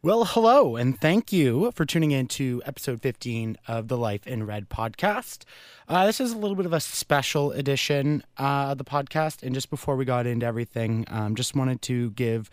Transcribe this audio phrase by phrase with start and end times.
[0.00, 4.46] Well, hello, and thank you for tuning in to episode 15 of the Life in
[4.46, 5.42] Red podcast.
[5.88, 9.42] Uh, this is a little bit of a special edition uh, of the podcast.
[9.42, 12.48] And just before we got into everything, um, just wanted to give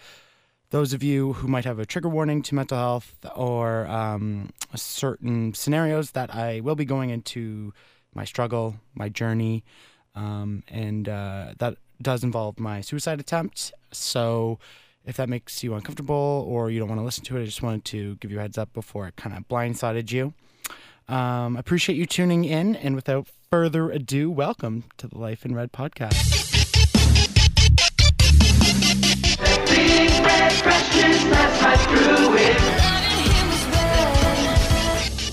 [0.72, 5.54] those of you who might have a trigger warning to mental health or um, certain
[5.54, 7.76] scenarios that I will be going into
[8.16, 9.64] my struggle, my journey,
[10.16, 13.72] um, and uh, that does involve my suicide attempt.
[13.92, 14.58] So
[15.06, 17.62] if that makes you uncomfortable or you don't want to listen to it, I just
[17.62, 20.34] wanted to give you a heads up before it kind of blindsided you.
[21.08, 25.72] Um, appreciate you tuning in, and without further ado, welcome to the Life in Red
[25.72, 26.42] podcast.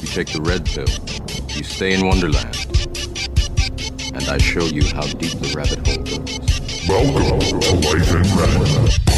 [0.03, 0.85] You take the red pill,
[1.57, 2.67] you stay in Wonderland,
[4.15, 6.53] and I show you how deep the rabbit hole goes.
[6.87, 9.12] Welcome to Life in Red.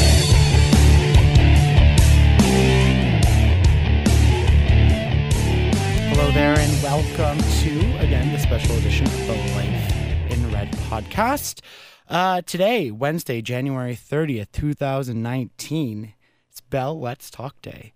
[6.24, 9.92] Hello there, and welcome to again the special edition of the Life
[10.30, 11.61] in Red podcast.
[12.08, 16.14] Uh, today, Wednesday, January 30th, 2019,
[16.48, 17.92] it's Bell Let's Talk Day.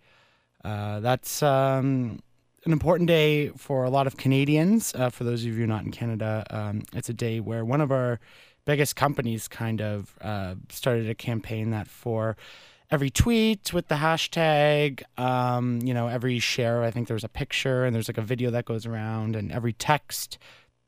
[0.63, 2.21] Uh, that's um,
[2.67, 4.95] an important day for a lot of Canadians.
[4.95, 7.91] Uh, for those of you not in Canada, um, it's a day where one of
[7.91, 8.21] our
[8.67, 12.37] biggest companies kind of uh, started a campaign that for
[12.91, 17.85] every tweet with the hashtag, um, you know, every share, I think there's a picture
[17.85, 20.39] and there's like a video that goes around, and every text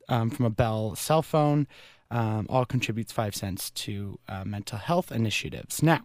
[0.08, 1.66] um, from a Bell cell phone
[2.10, 5.82] um, all contributes five cents to uh, mental health initiatives.
[5.82, 6.00] Now,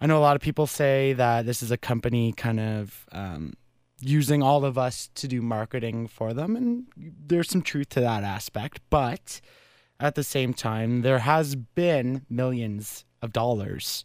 [0.00, 3.54] I know a lot of people say that this is a company kind of um,
[4.00, 8.24] using all of us to do marketing for them, and there's some truth to that
[8.24, 8.80] aspect.
[8.90, 9.40] But
[10.00, 14.04] at the same time, there has been millions of dollars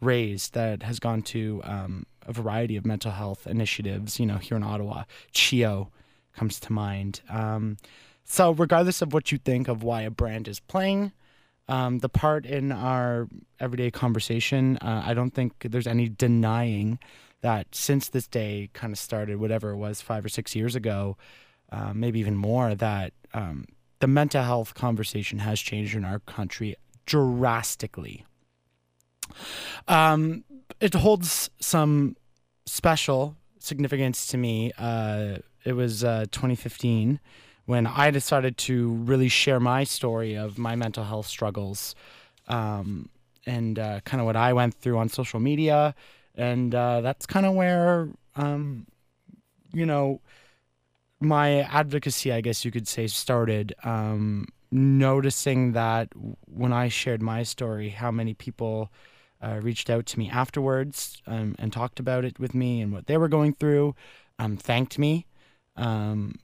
[0.00, 4.20] raised that has gone to um, a variety of mental health initiatives.
[4.20, 5.88] You know, here in Ottawa, CHEO
[6.34, 7.20] comes to mind.
[7.28, 7.78] Um,
[8.24, 11.12] so, regardless of what you think of why a brand is playing
[11.68, 16.98] um, the part in our everyday conversation, uh, I don't think there's any denying
[17.40, 21.16] that since this day kind of started, whatever it was, five or six years ago,
[21.70, 23.66] uh, maybe even more, that um,
[24.00, 28.24] the mental health conversation has changed in our country drastically.
[29.88, 30.44] Um,
[30.80, 32.16] it holds some
[32.66, 34.72] special significance to me.
[34.78, 37.20] Uh, it was uh, 2015
[37.66, 41.94] when I decided to really share my story of my mental health struggles
[42.48, 43.08] um,
[43.44, 45.94] and uh, kind of what I went through on social media.
[46.36, 48.86] And uh, that's kind of where, um,
[49.72, 50.20] you know,
[51.18, 53.74] my advocacy, I guess you could say, started.
[53.82, 56.08] Um, noticing that
[56.46, 58.90] when I shared my story, how many people
[59.42, 63.06] uh, reached out to me afterwards um, and talked about it with me and what
[63.06, 63.94] they were going through,
[64.38, 65.26] um, thanked me
[65.76, 66.38] um,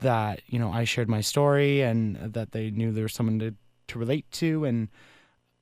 [0.00, 3.54] that you know I shared my story and that they knew there was someone to
[3.88, 4.64] to relate to.
[4.64, 4.88] And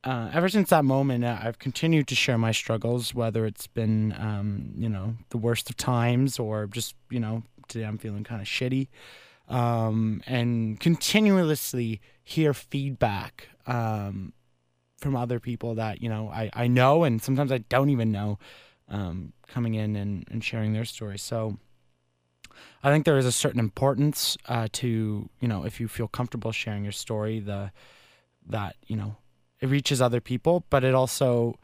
[0.04, 4.14] uh, ever since that moment, uh, I've continued to share my struggles, whether it's been
[4.18, 8.40] um, you know the worst of times or just you know today I'm feeling kind
[8.40, 8.88] of shitty.
[9.48, 14.32] Um, and continuously hear feedback um,
[14.98, 18.38] from other people that you know I, I know and sometimes I don't even know
[18.88, 21.22] um, coming in and, and sharing their stories.
[21.22, 21.58] So
[22.82, 26.52] I think there is a certain importance uh, to you know if you feel comfortable
[26.52, 27.70] sharing your story, the
[28.48, 29.16] that you know
[29.60, 31.58] it reaches other people, but it also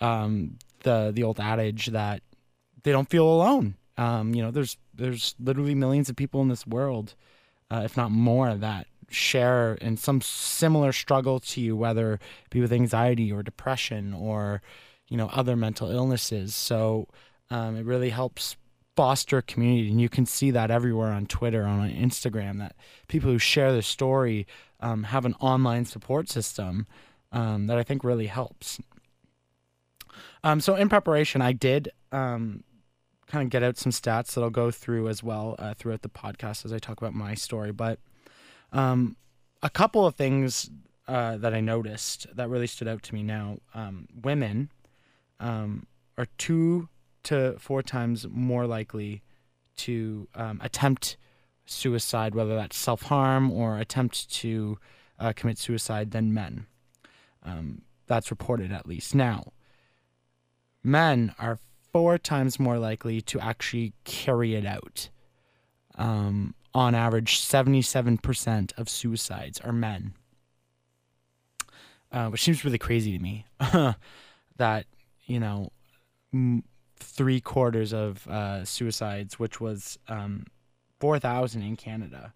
[0.00, 2.22] um, the the old adage that
[2.82, 3.74] they don't feel alone.
[3.96, 7.14] Um, you know, there's there's literally millions of people in this world,
[7.70, 12.20] uh, if not more, that share in some similar struggle to you, whether it
[12.50, 14.62] be with anxiety or depression or
[15.08, 16.54] you know other mental illnesses.
[16.54, 17.08] So
[17.50, 18.56] um, it really helps
[18.96, 22.74] foster community, and you can see that everywhere on Twitter, on Instagram, that
[23.06, 24.46] people who share their story
[24.80, 26.86] um, have an online support system
[27.32, 28.80] um, that I think really helps.
[30.42, 32.64] Um, so in preparation, I did um,
[33.26, 36.08] kind of get out some stats that I'll go through as well uh, throughout the
[36.08, 37.72] podcast as I talk about my story.
[37.72, 37.98] But
[38.72, 39.16] um,
[39.62, 40.70] a couple of things
[41.06, 44.70] uh, that I noticed that really stood out to me now um, women
[45.40, 45.86] um,
[46.16, 46.88] are two
[47.24, 49.22] to four times more likely
[49.76, 51.16] to um, attempt
[51.66, 54.78] suicide, whether that's self harm or attempt to
[55.18, 56.66] uh, commit suicide, than men.
[57.42, 59.14] Um, that's reported at least.
[59.14, 59.52] Now,
[60.82, 61.58] men are
[61.92, 65.10] four times more likely to actually carry it out.
[65.96, 70.14] Um, on average, 77% of suicides are men,
[72.12, 73.46] uh, which seems really crazy to me.
[74.56, 74.86] that,
[75.26, 75.70] you know,
[76.32, 76.64] m-
[76.96, 80.46] three quarters of uh, suicides, which was um,
[81.00, 82.34] 4,000 in Canada.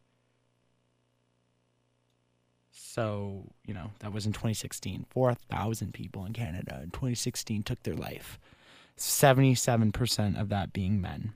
[2.71, 5.07] So, you know, that was in 2016.
[5.09, 8.39] 4,000 people in Canada in 2016 took their life.
[8.99, 11.33] 77% of that being men.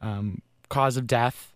[0.00, 1.54] Um, cause of death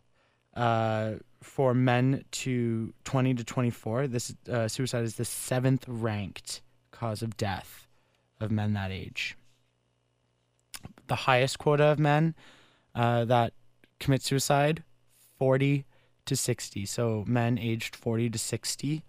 [0.54, 1.12] uh,
[1.42, 7.36] for men to 20 to 24, this uh, suicide is the seventh ranked cause of
[7.36, 7.86] death
[8.40, 9.36] of men that age.
[11.08, 12.34] The highest quota of men
[12.94, 13.52] uh, that
[13.98, 14.82] commit suicide,
[15.38, 15.84] 40
[16.26, 16.86] to 60.
[16.86, 19.02] So men aged 40 to 60,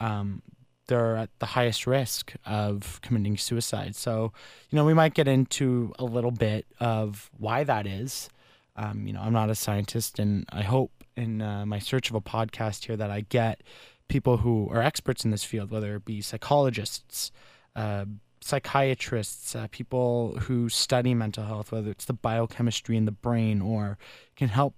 [0.00, 0.42] um,
[0.88, 3.94] they're at the highest risk of committing suicide.
[3.94, 4.32] So,
[4.70, 8.28] you know, we might get into a little bit of why that is.
[8.76, 12.16] Um, you know, I'm not a scientist, and I hope in uh, my search of
[12.16, 13.62] a podcast here that I get
[14.08, 17.30] people who are experts in this field, whether it be psychologists,
[17.76, 18.04] uh,
[18.40, 23.98] psychiatrists, uh, people who study mental health, whether it's the biochemistry in the brain or
[24.36, 24.74] can help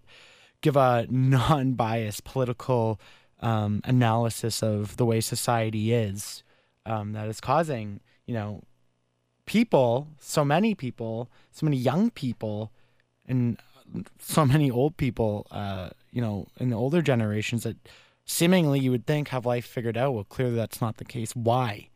[0.61, 3.01] give a non biased political
[3.41, 6.43] um, analysis of the way society is
[6.87, 8.63] um, that is causing, you know,
[9.47, 12.71] people, so many people, so many young people,
[13.27, 13.59] and
[14.19, 17.77] so many old people, uh, you know, in the older generations that
[18.25, 20.15] seemingly you would think have life figured out.
[20.15, 21.35] Well, clearly that's not the case.
[21.35, 21.89] Why?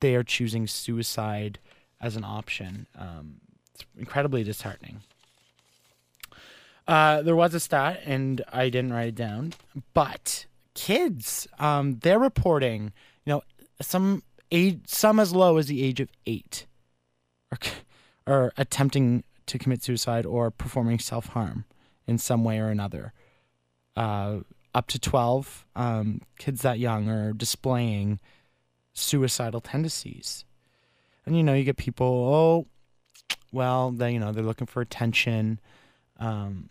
[0.00, 1.58] They are choosing suicide
[2.00, 2.86] as an option.
[2.96, 3.40] Um,
[3.74, 5.02] it's incredibly disheartening.
[6.86, 9.52] Uh, there was a stat, and I didn't write it down,
[9.92, 12.92] but kids, um, they're reporting,
[13.26, 13.42] you know,
[13.80, 16.66] some age, some as low as the age of eight,
[17.52, 17.58] are,
[18.26, 21.64] are attempting to commit suicide or performing self harm
[22.06, 23.12] in some way or another.
[23.96, 24.40] Uh,
[24.74, 28.20] up to 12, um, kids that young are displaying
[28.92, 30.44] suicidal tendencies.
[31.26, 32.66] And, you know, you get people, oh,
[33.52, 35.60] well, they, you know, they're looking for attention.
[36.18, 36.70] Um,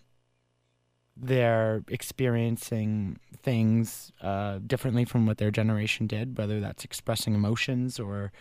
[1.15, 8.31] they're experiencing things uh, differently from what their generation did, whether that's expressing emotions or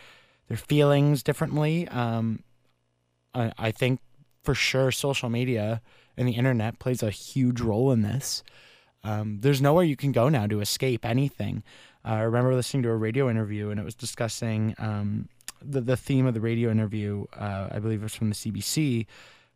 [0.49, 1.89] their feelings differently.
[1.89, 2.43] Um,
[3.35, 4.01] I, I think
[4.47, 5.83] for sure social media
[6.17, 8.43] and the internet plays a huge role in this.
[9.05, 11.63] Um, there's nowhere you can go now to escape anything.
[12.05, 15.29] Uh, I remember listening to a radio interview and it was discussing um,
[15.63, 17.27] the the theme of the radio interview.
[17.37, 19.07] Uh, I believe it was from the CBC.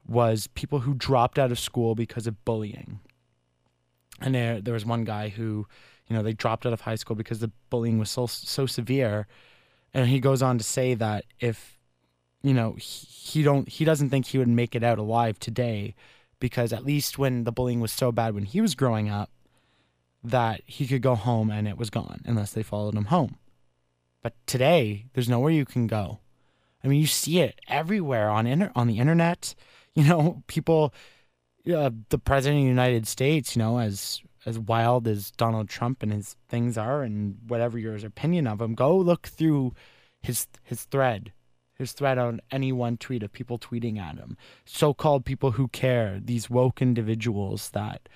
[0.06, 3.00] Was people who dropped out of school because of bullying.
[4.20, 5.66] And there, there was one guy who,
[6.06, 9.26] you know, they dropped out of high school because the bullying was so so severe,
[9.94, 11.78] and he goes on to say that if,
[12.42, 15.94] you know, he, don't he doesn't think he would make it out alive today,
[16.38, 19.30] because at least when the bullying was so bad when he was growing up,
[20.22, 23.36] that he could go home and it was gone unless they followed him home.
[24.22, 26.20] But today, there's nowhere you can go.
[26.84, 29.54] I mean, you see it everywhere on inter- on the internet.
[29.96, 30.94] You know, people,
[31.66, 36.04] uh, the president of the United States, you know, as as wild as Donald Trump
[36.04, 39.74] and his things are, and whatever your opinion of him, go look through
[40.22, 41.32] his his thread,
[41.80, 46.20] his thread on any one tweet of people tweeting at him, so-called people who care,
[46.22, 48.08] these woke individuals that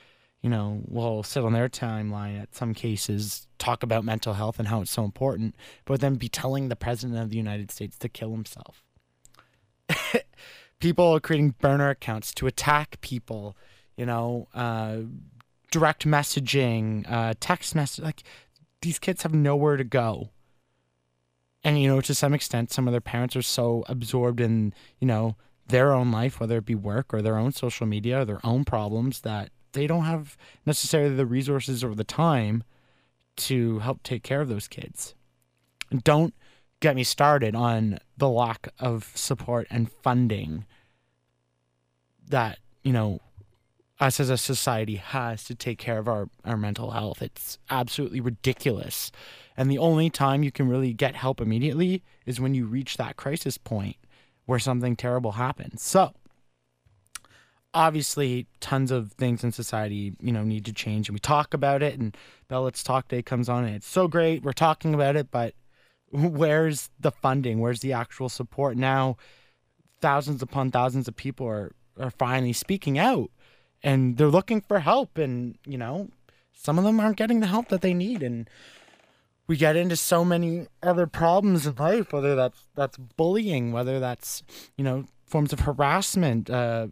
[0.44, 4.68] you know, will sit on their timeline at some cases, talk about mental health and
[4.68, 5.54] how it's so important,
[5.86, 8.82] but then be telling the president of the United States to kill himself.
[10.80, 13.56] people are creating burner accounts to attack people,
[13.96, 14.98] you know, uh,
[15.70, 18.04] direct messaging, uh, text message.
[18.04, 18.22] Like
[18.82, 20.28] these kids have nowhere to go.
[21.64, 25.06] And, you know, to some extent, some of their parents are so absorbed in, you
[25.06, 28.44] know, their own life, whether it be work or their own social media or their
[28.44, 32.62] own problems, that they don't have necessarily the resources or the time
[33.36, 35.14] to help take care of those kids.
[36.02, 36.34] Don't
[36.80, 40.66] get me started on the lack of support and funding
[42.28, 43.20] that, you know,
[44.00, 47.22] us as a society has to take care of our, our mental health.
[47.22, 49.12] It's absolutely ridiculous.
[49.56, 53.16] And the only time you can really get help immediately is when you reach that
[53.16, 53.96] crisis point
[54.46, 55.82] where something terrible happens.
[55.82, 56.12] So,
[57.74, 61.82] obviously tons of things in society you know need to change and we talk about
[61.82, 65.16] it and bell let's talk day comes on and it's so great we're talking about
[65.16, 65.54] it but
[66.12, 69.16] where's the funding where's the actual support now
[70.00, 73.28] thousands upon thousands of people are are finally speaking out
[73.84, 76.08] and they're looking for help and you know
[76.52, 78.50] some of them aren't getting the help that they need and
[79.46, 84.42] we get into so many other problems in life whether that's that's bullying whether that's
[84.76, 86.88] you know forms of harassment uh,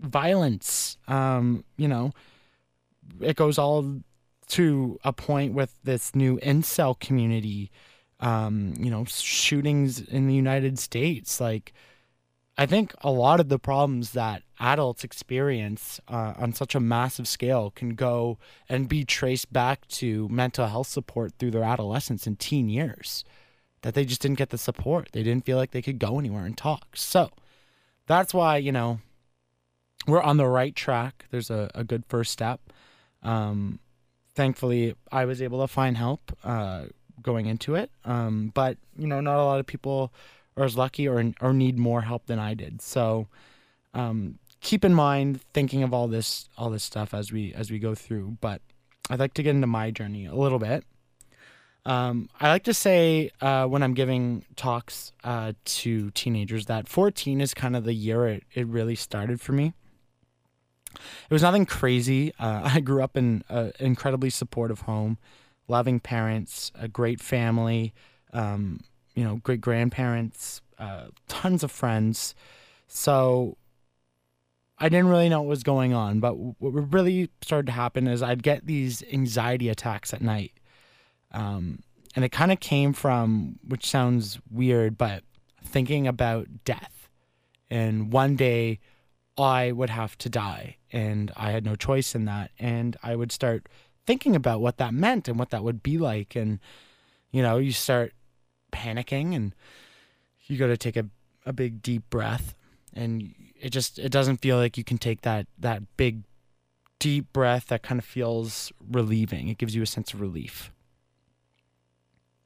[0.00, 0.96] violence.
[1.08, 2.12] Um, you know,
[3.20, 4.00] it goes all
[4.48, 7.70] to a point with this new incel community.
[8.18, 11.40] Um, you know, shootings in the United States.
[11.40, 11.72] Like,
[12.60, 17.26] I think a lot of the problems that adults experience uh, on such a massive
[17.26, 18.36] scale can go
[18.68, 23.24] and be traced back to mental health support through their adolescence and teen years.
[23.80, 25.08] That they just didn't get the support.
[25.12, 26.96] They didn't feel like they could go anywhere and talk.
[26.96, 27.30] So
[28.06, 29.00] that's why, you know,
[30.06, 31.24] we're on the right track.
[31.30, 32.60] There's a, a good first step.
[33.22, 33.78] Um,
[34.34, 36.84] thankfully, I was able to find help uh,
[37.22, 37.90] going into it.
[38.04, 40.12] Um, but, you know, not a lot of people
[40.60, 42.82] are as lucky or, or need more help than I did.
[42.82, 43.28] So,
[43.94, 47.78] um, keep in mind thinking of all this all this stuff as we as we
[47.78, 48.60] go through but
[49.08, 50.84] i'd like to get into my journey a little bit.
[51.86, 57.40] Um, i like to say uh, when i'm giving talks uh, to teenagers that 14
[57.40, 59.72] is kind of the year it, it really started for me.
[60.94, 62.34] It was nothing crazy.
[62.38, 65.16] Uh, i grew up in an incredibly supportive home
[65.68, 67.94] loving parents a great family
[68.34, 68.80] um,
[69.14, 72.34] you know great grandparents uh, tons of friends
[72.86, 73.56] so
[74.80, 78.22] I didn't really know what was going on, but what really started to happen is
[78.22, 80.54] I'd get these anxiety attacks at night.
[81.32, 81.80] Um,
[82.16, 85.22] and it kind of came from, which sounds weird, but
[85.62, 87.10] thinking about death.
[87.68, 88.80] And one day
[89.36, 92.50] I would have to die, and I had no choice in that.
[92.58, 93.68] And I would start
[94.06, 96.34] thinking about what that meant and what that would be like.
[96.34, 96.58] And,
[97.30, 98.14] you know, you start
[98.70, 99.54] panicking and
[100.46, 101.06] you got to take a,
[101.46, 102.54] a big deep breath
[102.92, 106.22] and it just it doesn't feel like you can take that that big
[106.98, 109.48] deep breath that kind of feels relieving.
[109.48, 110.72] It gives you a sense of relief.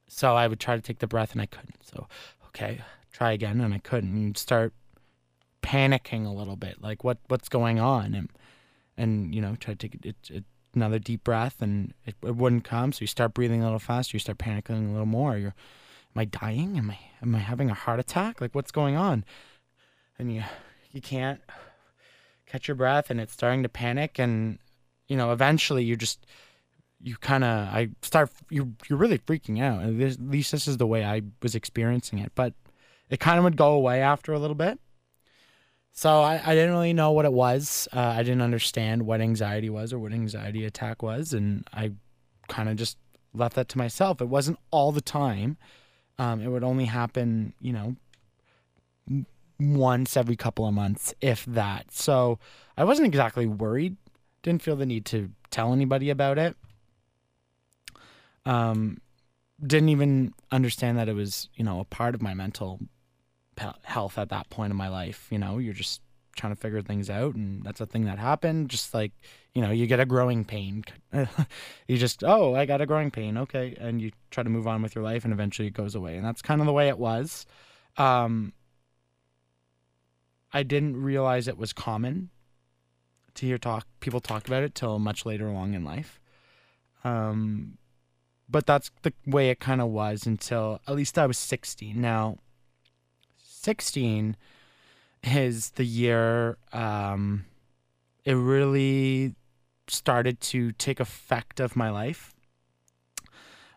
[0.07, 1.83] So I would try to take the breath and I couldn't.
[1.83, 2.07] So
[2.47, 4.19] okay, try again and I couldn't.
[4.19, 4.73] You'd start
[5.61, 8.29] panicking a little bit, like what what's going on, and
[8.97, 10.43] and you know try to take it, it,
[10.75, 12.91] another deep breath and it, it wouldn't come.
[12.91, 14.15] So you start breathing a little faster.
[14.15, 15.37] You start panicking a little more.
[15.37, 15.55] You're,
[16.15, 16.77] am I dying?
[16.77, 18.41] Am I am I having a heart attack?
[18.41, 19.25] Like what's going on?
[20.17, 20.43] And you
[20.91, 21.41] you can't
[22.45, 24.59] catch your breath and it's starting to panic and
[25.07, 26.25] you know eventually you just
[27.01, 30.87] you kind of i start you you're really freaking out at least this is the
[30.87, 32.53] way i was experiencing it but
[33.09, 34.79] it kind of would go away after a little bit
[35.91, 39.69] so i, I didn't really know what it was uh, i didn't understand what anxiety
[39.69, 41.91] was or what anxiety attack was and i
[42.47, 42.97] kind of just
[43.33, 45.57] left that to myself it wasn't all the time
[46.17, 47.95] um, it would only happen you know
[49.59, 51.91] once every couple of months, if that.
[51.91, 52.39] So
[52.77, 53.95] I wasn't exactly worried.
[54.43, 56.55] Didn't feel the need to tell anybody about it.
[58.45, 59.01] Um,
[59.65, 62.79] didn't even understand that it was, you know, a part of my mental
[63.83, 65.27] health at that point in my life.
[65.31, 66.01] You know, you're just
[66.35, 68.69] trying to figure things out, and that's a thing that happened.
[68.69, 69.11] Just like,
[69.53, 70.83] you know, you get a growing pain.
[71.87, 73.37] you just, oh, I got a growing pain.
[73.37, 73.75] Okay.
[73.79, 76.17] And you try to move on with your life, and eventually it goes away.
[76.17, 77.45] And that's kind of the way it was.
[77.97, 78.53] Um,
[80.53, 82.29] I didn't realize it was common
[83.35, 86.19] to hear talk people talk about it till much later along in life.
[87.03, 87.77] Um,
[88.47, 91.99] but that's the way it kind of was until at least I was 16.
[91.99, 92.37] Now,
[93.43, 94.37] 16
[95.25, 97.45] is the year um,
[98.23, 99.35] it really
[99.87, 102.33] started to take effect of my life.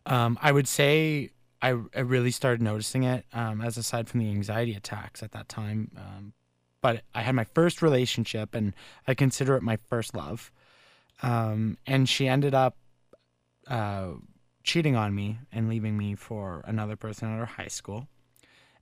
[0.06, 4.30] Um, I would say I, I really started noticing it um, as aside from the
[4.30, 5.90] anxiety attacks at that time.
[5.96, 6.32] Um,
[6.80, 8.74] but I had my first relationship, and
[9.06, 10.52] I consider it my first love.
[11.22, 12.76] Um, and she ended up
[13.66, 14.12] uh,
[14.62, 18.06] cheating on me and leaving me for another person at her high school.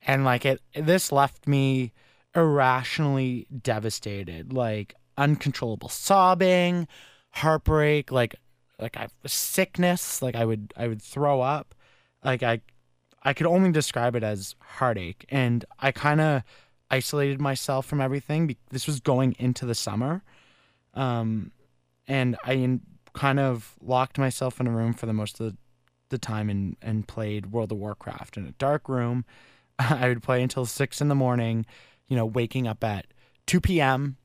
[0.06, 1.92] And like it, this left me
[2.36, 6.86] irrationally devastated, like uncontrollable sobbing,
[7.30, 8.36] heartbreak, like
[8.78, 11.74] like I sickness, like I would I would throw up,
[12.24, 12.60] like I
[13.22, 16.42] I could only describe it as heartache, and I kind of
[16.90, 18.56] isolated myself from everything.
[18.70, 20.22] This was going into the summer.
[20.94, 21.52] Um,
[22.06, 22.80] and I
[23.12, 25.56] kind of locked myself in a room for the most of the,
[26.10, 29.24] the time and, and played World of Warcraft in a dark room.
[29.78, 31.66] I would play until six in the morning,
[32.08, 33.06] you know, waking up at
[33.46, 34.16] 2 p.m.,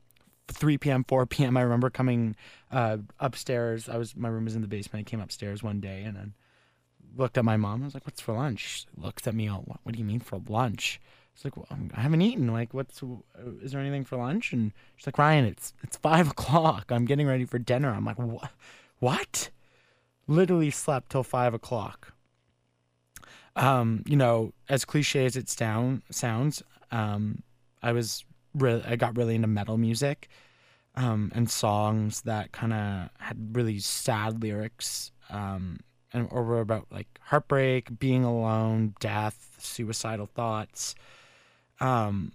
[0.47, 1.57] 3 p.m., 4 p.m.
[1.57, 2.35] I remember coming
[2.71, 3.87] uh, upstairs.
[3.87, 5.07] I was my room was in the basement.
[5.07, 6.33] I came upstairs one day and then
[7.15, 7.81] looked at my mom.
[7.81, 9.47] I was like, "What's for lunch?" She looked at me.
[9.47, 10.99] All, what, what do you mean for lunch?
[11.33, 12.47] It's like, well, I haven't eaten.
[12.51, 13.01] Like, what's?
[13.61, 14.51] Is there anything for lunch?
[14.53, 16.91] And she's like, Ryan, it's it's five o'clock.
[16.91, 17.89] I'm getting ready for dinner.
[17.89, 18.51] I'm like, what?
[18.99, 19.49] What?
[20.27, 22.13] Literally slept till five o'clock.
[23.55, 27.43] Um, you know, as cliche as it sound sounds, um,
[27.81, 30.29] I was really I got really into metal music,
[30.95, 35.79] um, and songs that kind of had really sad lyrics, um,
[36.13, 40.95] and or were about like heartbreak, being alone, death, suicidal thoughts
[41.81, 42.31] um,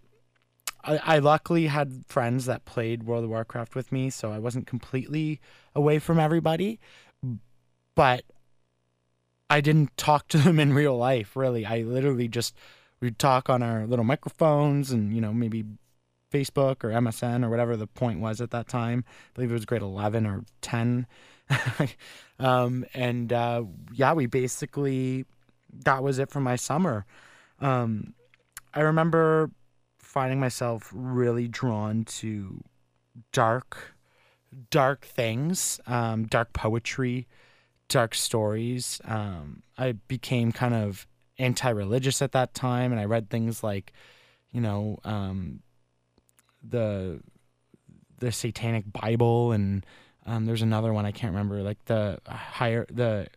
[0.84, 4.66] I, I luckily had friends that played World of Warcraft with me, so I wasn't
[4.66, 5.40] completely
[5.74, 6.78] away from everybody.
[7.94, 8.24] But
[9.48, 11.64] I didn't talk to them in real life, really.
[11.64, 12.54] I literally just
[13.00, 15.64] we'd talk on our little microphones and, you know, maybe
[16.32, 19.04] Facebook or MSN or whatever the point was at that time.
[19.06, 21.06] I believe it was grade 11 or 10.
[22.38, 25.24] um, and uh, yeah, we basically,
[25.84, 27.06] that was it for my summer.
[27.60, 28.14] Um,
[28.74, 29.50] I remember
[29.98, 32.62] finding myself really drawn to
[33.32, 33.94] dark,
[34.70, 37.26] dark things, um, dark poetry,
[37.88, 39.00] dark stories.
[39.04, 41.06] Um, I became kind of
[41.38, 43.92] anti-religious at that time, and I read things like,
[44.52, 45.60] you know, um,
[46.62, 47.20] the
[48.18, 49.84] the Satanic Bible, and
[50.24, 53.28] um, there's another one I can't remember, like the higher the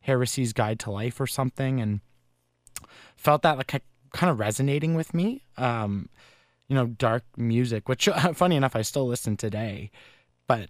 [0.00, 2.00] Heresy's Guide to Life or something, and
[3.16, 5.44] felt that like kind of resonating with me.
[5.56, 6.08] Um,
[6.68, 9.90] you know, dark music, which funny enough, I still listen today,
[10.46, 10.68] but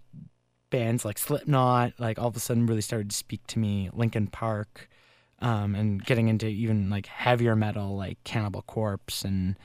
[0.69, 3.89] bands like Slipknot, like all of a sudden really started to speak to me.
[3.93, 4.89] Linkin Park,
[5.39, 9.57] um, and getting into even like heavier metal, like Cannibal Corpse and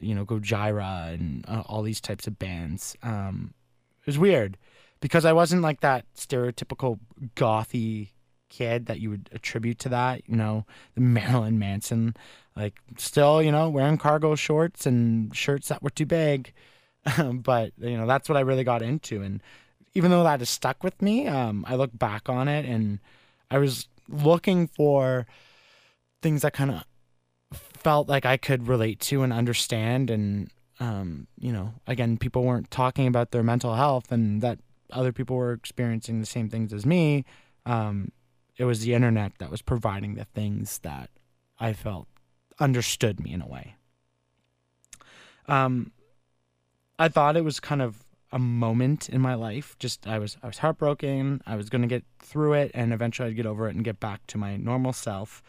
[0.00, 2.96] you know Gojira and uh, all these types of bands.
[3.02, 3.54] Um,
[4.00, 4.58] it was weird
[5.00, 6.98] because I wasn't like that stereotypical
[7.36, 8.10] gothy
[8.48, 10.22] kid that you would attribute to that.
[10.28, 12.14] You know, the Marilyn Manson,
[12.56, 16.52] like still, you know, wearing cargo shorts and shirts that were too big.
[17.32, 19.42] but you know, that's what I really got into, and
[19.94, 22.98] even though that has stuck with me, um, I look back on it and
[23.50, 25.26] I was looking for
[26.22, 26.84] things that kind of
[27.52, 30.10] felt like I could relate to and understand.
[30.10, 34.58] And, um, you know, again, people weren't talking about their mental health and that
[34.90, 37.24] other people were experiencing the same things as me.
[37.66, 38.12] Um,
[38.56, 41.10] it was the internet that was providing the things that
[41.58, 42.06] I felt
[42.60, 43.76] understood me in a way.
[45.48, 45.92] Um,
[46.98, 48.01] I thought it was kind of
[48.32, 49.76] a moment in my life.
[49.78, 51.42] Just I was I was heartbroken.
[51.46, 54.26] I was gonna get through it, and eventually I'd get over it and get back
[54.28, 55.42] to my normal self.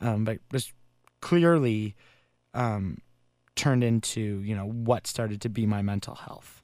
[0.00, 0.72] Um, but this
[1.20, 1.94] clearly
[2.54, 2.98] um,
[3.54, 6.62] turned into you know what started to be my mental health.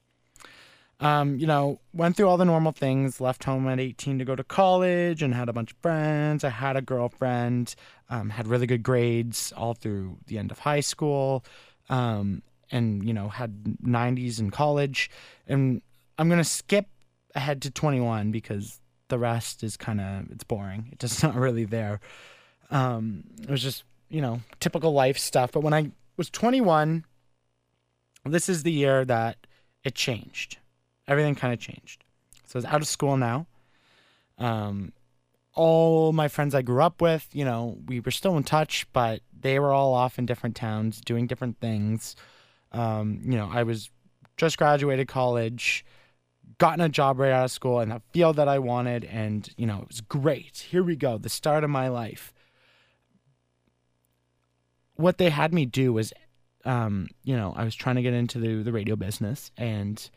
[0.99, 3.21] Um, you know, went through all the normal things.
[3.21, 6.43] Left home at 18 to go to college, and had a bunch of friends.
[6.43, 7.75] I had a girlfriend.
[8.09, 11.45] Um, had really good grades all through the end of high school.
[11.91, 15.11] Um, and you know had 90s in college.
[15.47, 15.83] And
[16.19, 16.87] i'm going to skip
[17.35, 20.89] ahead to 21 because the rest is kind of it's boring.
[20.93, 22.01] It's just not really there.
[22.71, 25.53] Um, it was just you know typical life stuff.
[25.53, 27.05] But when i was 21
[28.25, 29.37] this is the year that
[29.85, 30.59] it changed.
[31.07, 32.03] Everything kind of changed.
[32.47, 33.47] So i was out of school now.
[34.39, 34.93] Um,
[35.57, 39.23] all my friends i grew up with you know we were still in touch but
[39.41, 42.15] they were all off in different towns doing different things
[42.77, 43.91] um, you know, I was
[44.37, 45.85] just graduated college,
[46.59, 49.67] gotten a job right out of school in the field that I wanted, and you
[49.67, 50.67] know, it was great.
[50.71, 52.35] Here we go, the start of my life.
[54.95, 56.12] What they had me do was,
[56.65, 60.09] um, you know, I was trying to get into the the radio business, and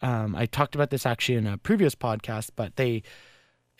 [0.00, 3.02] um, I talked about this actually in a previous podcast, but they.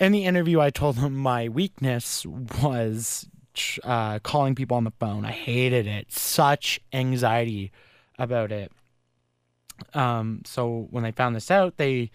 [0.01, 3.29] In the interview, I told them my weakness was
[3.83, 5.25] uh, calling people on the phone.
[5.25, 6.13] I hated it.
[6.13, 7.73] Such anxiety
[8.19, 8.73] about it.
[9.95, 12.11] Um, so when they found this out, they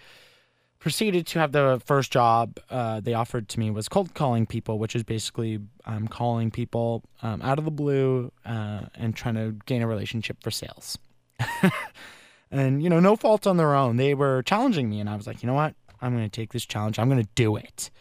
[0.80, 4.78] proceeded to have the first job uh, they offered to me was cold calling people,
[4.80, 9.56] which is basically um, calling people um, out of the blue uh, and trying to
[9.66, 10.98] gain a relationship for sales.
[12.52, 13.96] and you know, no fault on their own.
[13.96, 15.74] They were challenging me, and I was like, you know what?
[16.02, 17.00] I'm going to take this challenge.
[17.00, 17.90] I'm going to do it.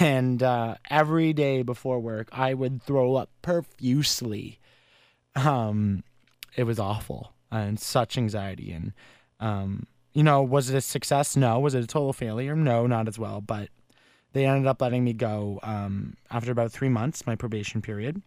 [0.00, 4.58] And uh, every day before work, I would throw up profusely.
[5.36, 6.02] Um,
[6.56, 8.92] it was awful and such anxiety and
[9.38, 11.36] um, you know was it a success?
[11.36, 11.60] No.
[11.60, 12.56] Was it a total failure?
[12.56, 13.68] No not as well but
[14.32, 18.20] they ended up letting me go um, after about three months my probation period.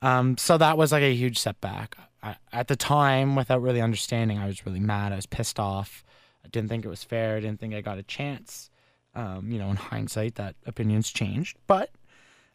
[0.00, 1.96] Um, so that was like a huge setback.
[2.22, 5.12] I, at the time without really understanding i was really mad.
[5.12, 6.04] I was pissed off.
[6.44, 7.36] I didn't think it was fair.
[7.36, 8.70] I didn't think i got a chance.
[9.14, 11.56] Um, you know in hindsight that opinions changed.
[11.66, 11.90] But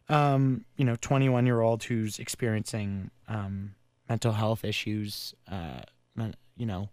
[0.08, 3.74] um, you know 21 year old who's experiencing um,
[4.08, 5.80] mental health issues, uh,
[6.56, 6.88] you know,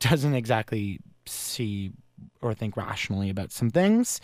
[0.00, 1.92] doesn't exactly see
[2.40, 4.20] or think rationally about some things.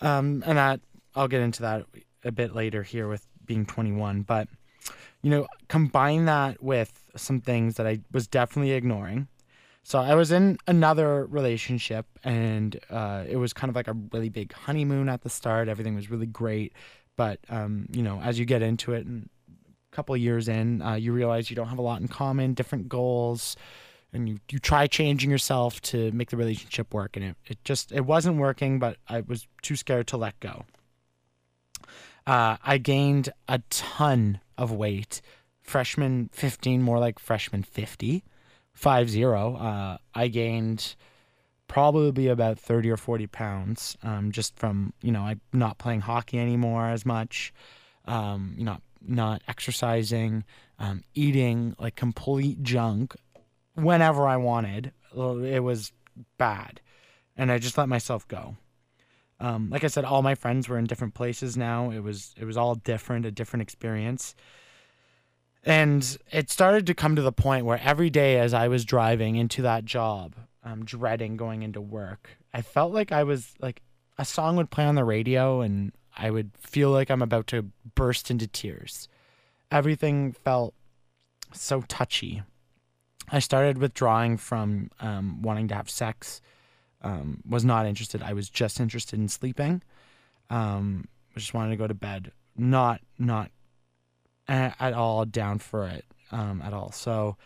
[0.00, 0.80] Um, and that
[1.14, 1.86] I'll get into that
[2.24, 4.22] a bit later here with being 21.
[4.22, 4.48] But,
[5.22, 9.28] you know, combine that with some things that I was definitely ignoring.
[9.84, 14.28] So I was in another relationship, and uh, it was kind of like a really
[14.28, 15.68] big honeymoon at the start.
[15.68, 16.72] Everything was really great,
[17.16, 19.28] but um, you know, as you get into it and
[19.92, 23.56] couple years in, uh, you realize you don't have a lot in common, different goals,
[24.12, 27.16] and you, you try changing yourself to make the relationship work.
[27.16, 30.64] And it, it just it wasn't working, but I was too scared to let go.
[32.26, 35.20] Uh, I gained a ton of weight.
[35.60, 38.24] Freshman 15, more like freshman 50,
[38.74, 39.56] 5 0.
[39.56, 40.96] Uh, I gained
[41.68, 46.38] probably about 30 or 40 pounds um, just from, you know, I'm not playing hockey
[46.38, 47.54] anymore as much,
[48.04, 50.44] um, you know, not exercising,
[50.78, 53.14] um, eating like complete junk
[53.74, 54.92] whenever I wanted.
[55.14, 55.92] It was
[56.38, 56.80] bad.
[57.36, 58.56] And I just let myself go.
[59.40, 61.90] Um, like I said, all my friends were in different places now.
[61.90, 64.36] It was it was all different, a different experience.
[65.64, 69.36] And it started to come to the point where every day as I was driving
[69.36, 70.34] into that job,
[70.64, 73.82] um, dreading going into work, I felt like I was like
[74.18, 77.70] a song would play on the radio and I would feel like I'm about to
[77.94, 79.08] burst into tears.
[79.70, 80.74] Everything felt
[81.52, 82.42] so touchy.
[83.30, 86.40] I started withdrawing from um, wanting to have sex
[87.02, 88.22] um, was not interested.
[88.22, 89.82] I was just interested in sleeping.
[90.50, 92.32] Um, just wanted to go to bed.
[92.56, 93.50] Not not
[94.48, 96.92] at, at all down for it um, at all.
[96.92, 97.36] So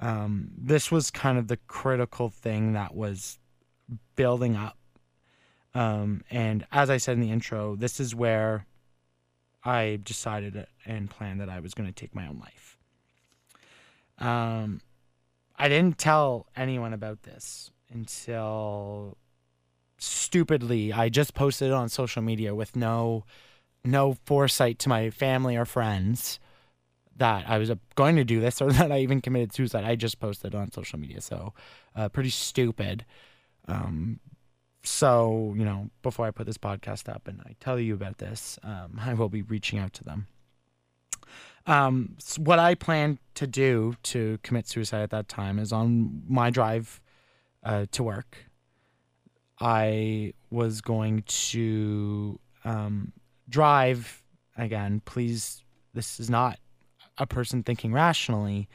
[0.00, 3.38] um, this was kind of the critical thing that was
[4.14, 4.76] building up.
[5.76, 8.64] Um, and as I said in the intro, this is where
[9.62, 12.78] I decided and planned that I was going to take my own life.
[14.18, 14.80] Um,
[15.58, 19.18] I didn't tell anyone about this until
[19.98, 23.24] stupidly I just posted it on social media with no
[23.84, 26.40] no foresight to my family or friends
[27.16, 29.84] that I was going to do this or that I even committed suicide.
[29.84, 31.52] I just posted on social media, so
[31.94, 33.04] uh, pretty stupid.
[33.68, 34.20] Um,
[34.86, 38.58] so you know, before I put this podcast up and I tell you about this,
[38.62, 40.26] um, I will be reaching out to them.
[41.66, 46.22] Um, so what I plan to do to commit suicide at that time is on
[46.28, 47.00] my drive
[47.64, 48.36] uh, to work.
[49.58, 53.12] I was going to um,
[53.48, 54.22] drive
[54.56, 55.02] again.
[55.04, 56.58] Please, this is not
[57.18, 58.68] a person thinking rationally.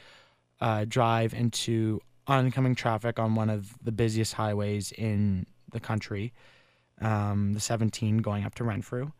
[0.59, 6.33] Uh, drive into oncoming traffic on one of the busiest highways in the country,
[7.01, 9.11] um, the 17 going up to Renfrew,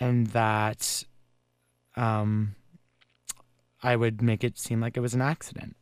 [0.00, 1.04] and that
[1.96, 2.54] um,
[3.82, 5.76] I would make it seem like it was an accident.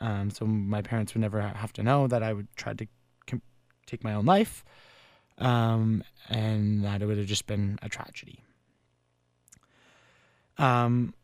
[0.00, 2.86] Um, so my parents would never have to know that I would try to
[3.26, 3.42] com-
[3.86, 4.64] take my own life,
[5.38, 8.40] um, and that it would have just been a tragedy.
[10.58, 11.14] Um,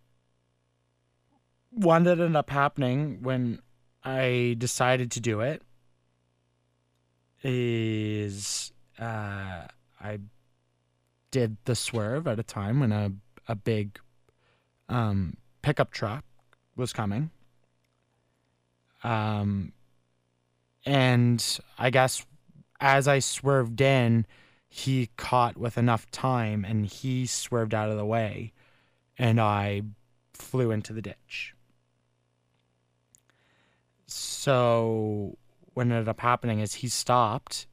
[1.71, 3.61] one that ended up happening when
[4.05, 5.63] I decided to do it
[7.43, 9.67] is uh,
[10.01, 10.19] I
[11.31, 13.13] did the swerve at a time when a
[13.49, 13.99] a big
[14.89, 16.25] um, pickup truck
[16.77, 17.31] was coming
[19.03, 19.73] um,
[20.85, 22.25] and I guess
[22.81, 24.27] as I swerved in,
[24.69, 28.53] he caught with enough time and he swerved out of the way
[29.19, 29.83] and I
[30.33, 31.55] flew into the ditch.
[34.07, 35.37] So
[35.75, 37.67] what ended up happening is he stopped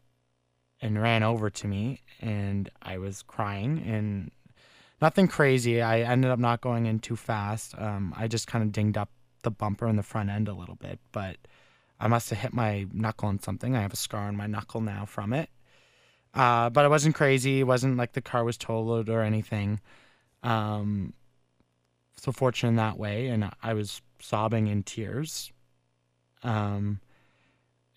[0.82, 4.32] and ran over to me and I was crying and
[5.02, 5.82] nothing crazy.
[5.82, 7.74] I ended up not going in too fast.
[7.78, 9.10] Um, I just kind of dinged up
[9.44, 11.38] the bumper in the front end a little bit, but
[12.00, 13.76] I must have hit my knuckle on something.
[13.76, 15.50] I have a scar on my knuckle now from it.
[16.34, 17.62] Uh, but it wasn't crazy.
[17.62, 19.80] It wasn't like the car was totaled or anything.
[20.44, 21.14] Um,
[22.18, 23.28] so fortunate in that way.
[23.28, 25.52] And I was sobbing in tears.
[26.44, 27.00] Um,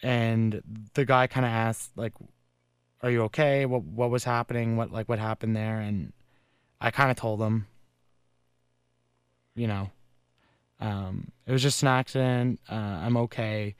[0.03, 0.63] and
[0.95, 2.15] the guy kind of asked, like,
[3.03, 3.67] "Are you okay?
[3.67, 4.77] What what was happening?
[4.77, 6.13] What like what happened there?" And
[6.81, 7.67] I kind of told him,
[9.55, 9.91] you know,
[10.81, 12.61] um, it was just an accident.
[12.71, 13.75] Uh, I'm okay.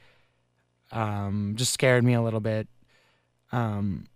[0.93, 2.69] Um, just scared me a little bit.
[3.53, 4.07] Um,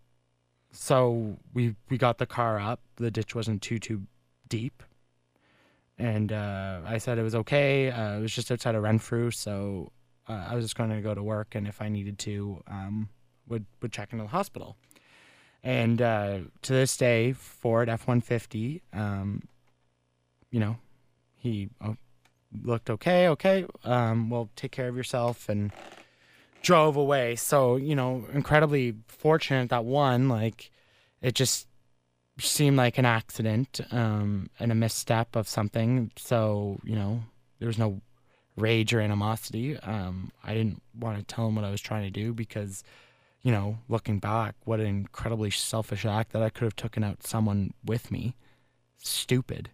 [0.72, 2.80] so we we got the car up.
[2.96, 4.02] The ditch wasn't too too
[4.48, 4.82] deep,
[5.98, 7.90] and uh, I said it was okay.
[7.90, 9.92] Uh, it was just outside of Renfrew, so
[10.28, 13.08] uh, I was just going to go to work, and if I needed to, um,
[13.48, 14.76] would would check into the hospital.
[15.62, 19.42] And uh, to this day, Ford F one fifty, um,
[20.50, 20.76] you know,
[21.36, 21.96] he oh,
[22.62, 25.72] looked okay, okay, um, well, take care of yourself, and
[26.62, 27.36] drove away.
[27.36, 30.70] So, you know, incredibly fortunate that one, like,
[31.20, 31.66] it just
[32.38, 36.10] seemed like an accident um, and a misstep of something.
[36.16, 37.22] So, you know,
[37.58, 38.00] there was no
[38.56, 39.78] rage or animosity.
[39.78, 42.84] Um, I didn't want to tell him what I was trying to do because,
[43.42, 47.26] you know, looking back, what an incredibly selfish act that I could have taken out
[47.26, 48.36] someone with me.
[48.98, 49.70] Stupid.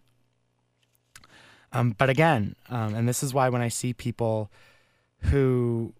[1.73, 4.51] Um, but again, um, and this is why when I see people
[5.19, 5.93] who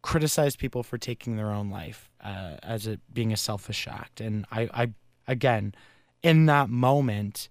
[0.00, 4.46] criticize people for taking their own life uh, as it being a selfish act, and
[4.50, 4.90] I, I
[5.28, 5.74] again,
[6.22, 7.48] in that moment,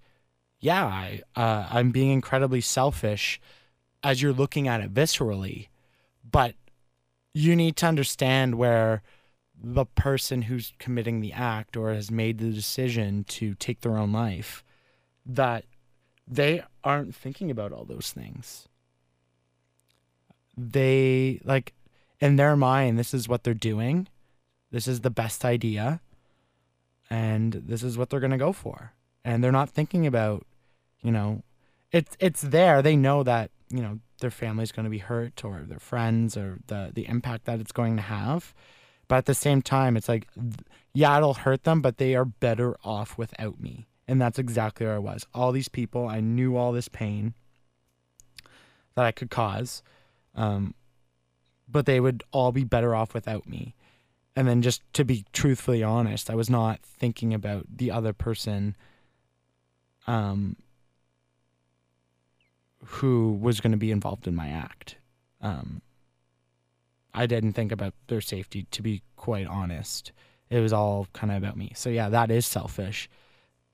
[0.59, 3.39] yeah, I, uh, I'm being incredibly selfish
[4.03, 5.67] as you're looking at it viscerally,
[6.29, 6.55] but
[7.33, 9.01] you need to understand where
[9.63, 14.11] the person who's committing the act or has made the decision to take their own
[14.11, 14.63] life
[15.25, 15.65] that
[16.27, 18.67] they aren't thinking about all those things.
[20.57, 21.73] They like
[22.19, 24.07] in their mind this is what they're doing.
[24.71, 26.01] This is the best idea
[27.09, 28.93] and this is what they're going to go for.
[29.23, 30.45] And they're not thinking about,
[31.03, 31.43] you know,
[31.91, 32.81] it's it's there.
[32.81, 36.59] They know that, you know, their family's going to be hurt or their friends or
[36.67, 38.53] the the impact that it's going to have.
[39.07, 40.27] But at the same time, it's like,
[40.93, 43.87] yeah, it'll hurt them, but they are better off without me.
[44.07, 45.25] And that's exactly where I was.
[45.33, 47.33] All these people, I knew all this pain
[48.95, 49.83] that I could cause,
[50.33, 50.75] um,
[51.67, 53.75] but they would all be better off without me.
[54.33, 58.77] And then, just to be truthfully honest, I was not thinking about the other person
[60.07, 60.55] um,
[62.83, 64.97] who was going to be involved in my act.
[65.41, 65.81] Um,
[67.13, 70.11] I didn't think about their safety, to be quite honest.
[70.49, 71.73] It was all kind of about me.
[71.75, 73.09] So, yeah, that is selfish.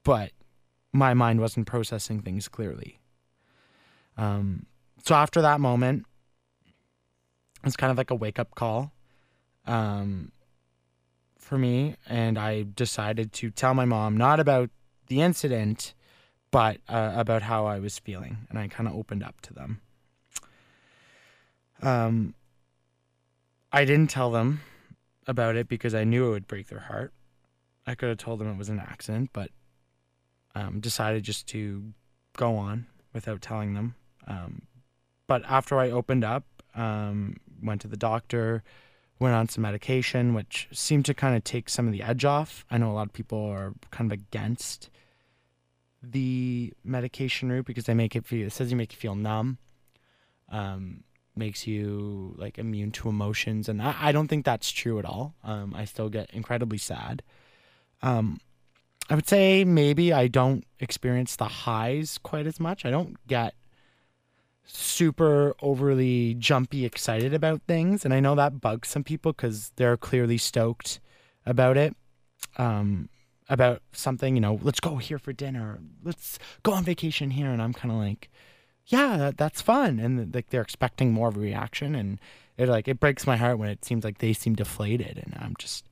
[0.03, 0.31] But
[0.93, 2.99] my mind wasn't processing things clearly.
[4.17, 4.65] Um,
[5.03, 6.05] so, after that moment,
[7.63, 8.91] it's kind of like a wake up call
[9.65, 10.31] um,
[11.37, 11.95] for me.
[12.07, 14.69] And I decided to tell my mom not about
[15.07, 15.93] the incident,
[16.57, 18.47] but uh, about how I was feeling.
[18.49, 19.79] And I kind of opened up to them.
[21.83, 22.33] Um,
[23.71, 24.61] I didn't tell them
[25.27, 27.13] about it because I knew it would break their heart.
[27.85, 29.51] I could have told them it was an accident, but
[30.55, 31.93] um, decided just to
[32.35, 33.93] go on without telling them.
[34.25, 34.63] Um,
[35.27, 36.43] but after I opened up,
[36.73, 38.63] um, went to the doctor,
[39.19, 42.65] went on some medication, which seemed to kind of take some of the edge off.
[42.71, 44.89] I know a lot of people are kind of against
[46.11, 48.47] the medication route because they make it feel.
[48.47, 49.57] It says you make you feel numb.
[50.49, 51.03] Um,
[51.37, 55.35] makes you like immune to emotions and I, I don't think that's true at all
[55.43, 57.21] um, i still get incredibly sad
[58.01, 58.39] um,
[59.09, 63.53] i would say maybe i don't experience the highs quite as much i don't get
[64.65, 69.97] super overly jumpy excited about things and i know that bugs some people because they're
[69.97, 70.99] clearly stoked
[71.45, 71.95] about it
[72.57, 73.09] um,
[73.49, 77.61] about something you know let's go here for dinner let's go on vacation here and
[77.61, 78.29] i'm kind of like
[78.87, 79.99] yeah, that, that's fun.
[79.99, 81.93] And like they're expecting more of a reaction.
[81.93, 82.19] And
[82.57, 85.21] it like, it breaks my heart when it seems like they seem deflated.
[85.23, 85.87] And I'm just,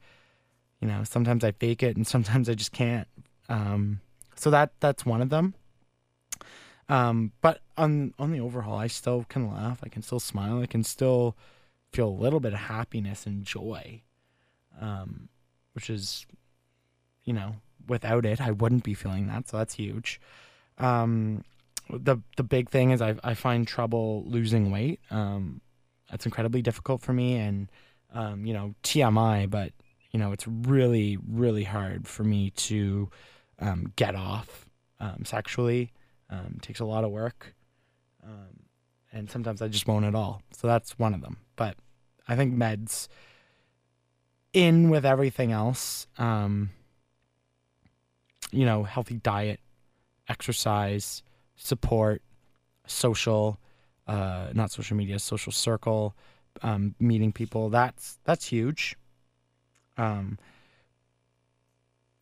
[0.79, 3.07] you know, sometimes I fake it and sometimes I just can't.
[3.49, 3.99] Um,
[4.35, 5.53] so that, that's one of them.
[6.87, 9.79] Um, but on, on the overhaul, I still can laugh.
[9.83, 10.61] I can still smile.
[10.61, 11.35] I can still
[11.91, 14.03] feel a little bit of happiness and joy.
[14.79, 15.29] Um,
[15.73, 16.25] which is,
[17.25, 17.55] you know,
[17.87, 19.49] without it, I wouldn't be feeling that.
[19.49, 20.21] So that's huge.
[20.77, 21.43] Um,
[21.89, 24.99] the the big thing is I I find trouble losing weight.
[25.11, 25.61] Um,
[26.09, 27.69] that's incredibly difficult for me, and
[28.13, 29.73] um, you know TMI, but
[30.11, 33.09] you know it's really really hard for me to
[33.59, 34.67] um, get off
[34.99, 35.91] um, sexually.
[36.29, 37.53] Um, takes a lot of work,
[38.23, 38.63] um,
[39.13, 40.41] and sometimes I just won't at all.
[40.55, 41.37] So that's one of them.
[41.55, 41.77] But
[42.27, 43.07] I think meds
[44.53, 46.07] in with everything else.
[46.17, 46.71] Um,
[48.51, 49.59] you know, healthy diet,
[50.27, 51.23] exercise
[51.55, 52.21] support,
[52.87, 53.59] social,
[54.07, 56.15] uh, not social media, social circle,
[56.61, 57.69] um, meeting people.
[57.69, 58.95] That's that's huge.
[59.97, 60.37] Um,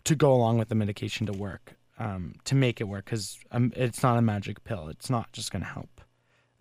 [0.04, 3.72] to go along with the medication to work, um, to make it work, because um,
[3.76, 4.90] it's not a magic pill.
[4.90, 6.02] It's not just going to help.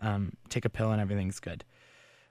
[0.00, 1.64] Um, take a pill and everything's good.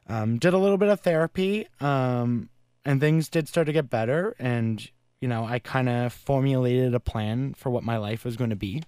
[0.08, 2.50] Um, did a little bit of therapy, um,
[2.84, 4.36] and things did start to get better.
[4.39, 4.89] And
[5.21, 8.55] you know, I kind of formulated a plan for what my life was going to
[8.55, 8.84] be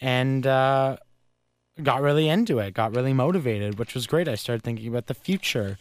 [0.00, 0.98] and uh,
[1.82, 4.28] got really into it, got really motivated, which was great.
[4.28, 5.78] I started thinking about the future.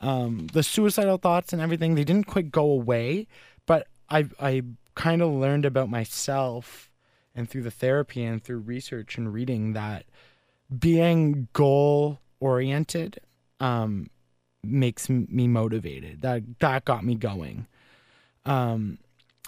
[0.00, 3.26] Um, the suicidal thoughts and everything, they didn't quite go away,
[3.64, 4.62] but I, I
[4.94, 6.90] kind of learned about myself
[7.34, 10.04] and through the therapy and through research and reading that
[10.78, 13.20] being goal oriented
[13.60, 14.10] um,
[14.62, 16.22] makes me motivated.
[16.22, 17.66] That that got me going.
[18.46, 18.98] Um,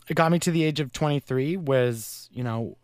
[0.09, 2.77] it got me to the age of 23 was, you know,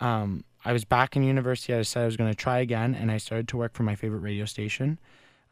[0.00, 1.72] um, I was back in university.
[1.72, 3.94] I decided I was going to try again, and I started to work for my
[3.94, 4.98] favorite radio station.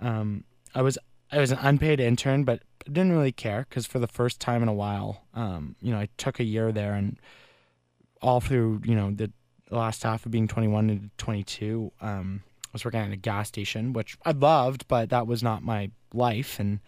[0.00, 0.98] Um, I was
[1.32, 4.68] I was an unpaid intern, but didn't really care because for the first time in
[4.68, 7.18] a while, um, you know, I took a year there, and
[8.20, 9.32] all through you know the
[9.68, 13.48] the last half of being 21 and 22, um, I was working at a gas
[13.48, 16.60] station, which I loved, but that was not my life.
[16.60, 16.78] And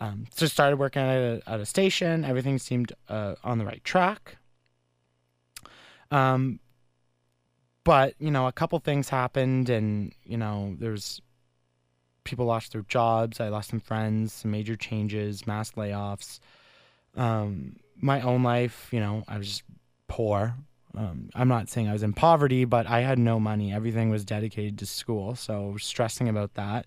[0.00, 2.24] um, so started working at a, at a station.
[2.24, 4.38] Everything seemed uh, on the right track.
[6.10, 6.58] Um,
[7.84, 11.20] but you know, a couple things happened, and you know, there's
[12.24, 13.40] people lost their jobs.
[13.40, 16.40] I lost some friends, some major changes, mass layoffs.
[17.14, 19.62] Um, my own life, you know, I was just
[20.08, 20.54] poor.
[20.96, 23.72] Um, I'm not saying I was in poverty, but I had no money.
[23.72, 26.86] Everything was dedicated to school, so stressing about that.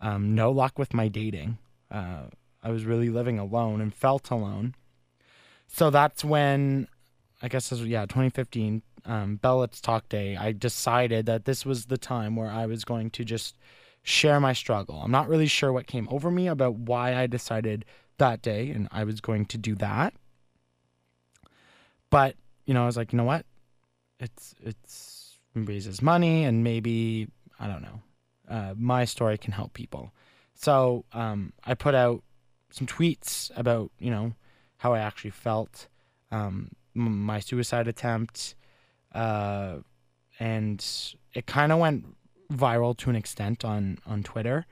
[0.00, 1.58] Um, no luck with my dating.
[1.90, 2.24] Uh,
[2.64, 4.74] I was really living alone and felt alone.
[5.68, 6.88] So that's when,
[7.42, 11.86] I guess was, yeah, 2015, um, Bell Let's Talk Day, I decided that this was
[11.86, 13.58] the time where I was going to just
[14.02, 15.00] share my struggle.
[15.02, 17.84] I'm not really sure what came over me about why I decided
[18.18, 20.14] that day and I was going to do that.
[22.08, 23.44] But, you know, I was like, you know what?
[24.20, 28.00] It's it's raises money and maybe I don't know.
[28.48, 30.12] Uh, my story can help people.
[30.54, 32.22] So um, I put out
[32.74, 34.34] some tweets about, you know,
[34.78, 35.86] how I actually felt,
[36.32, 38.56] um, my suicide attempt,
[39.14, 39.76] uh,
[40.40, 40.84] and
[41.34, 42.04] it kind of went
[42.52, 44.66] viral to an extent on on Twitter,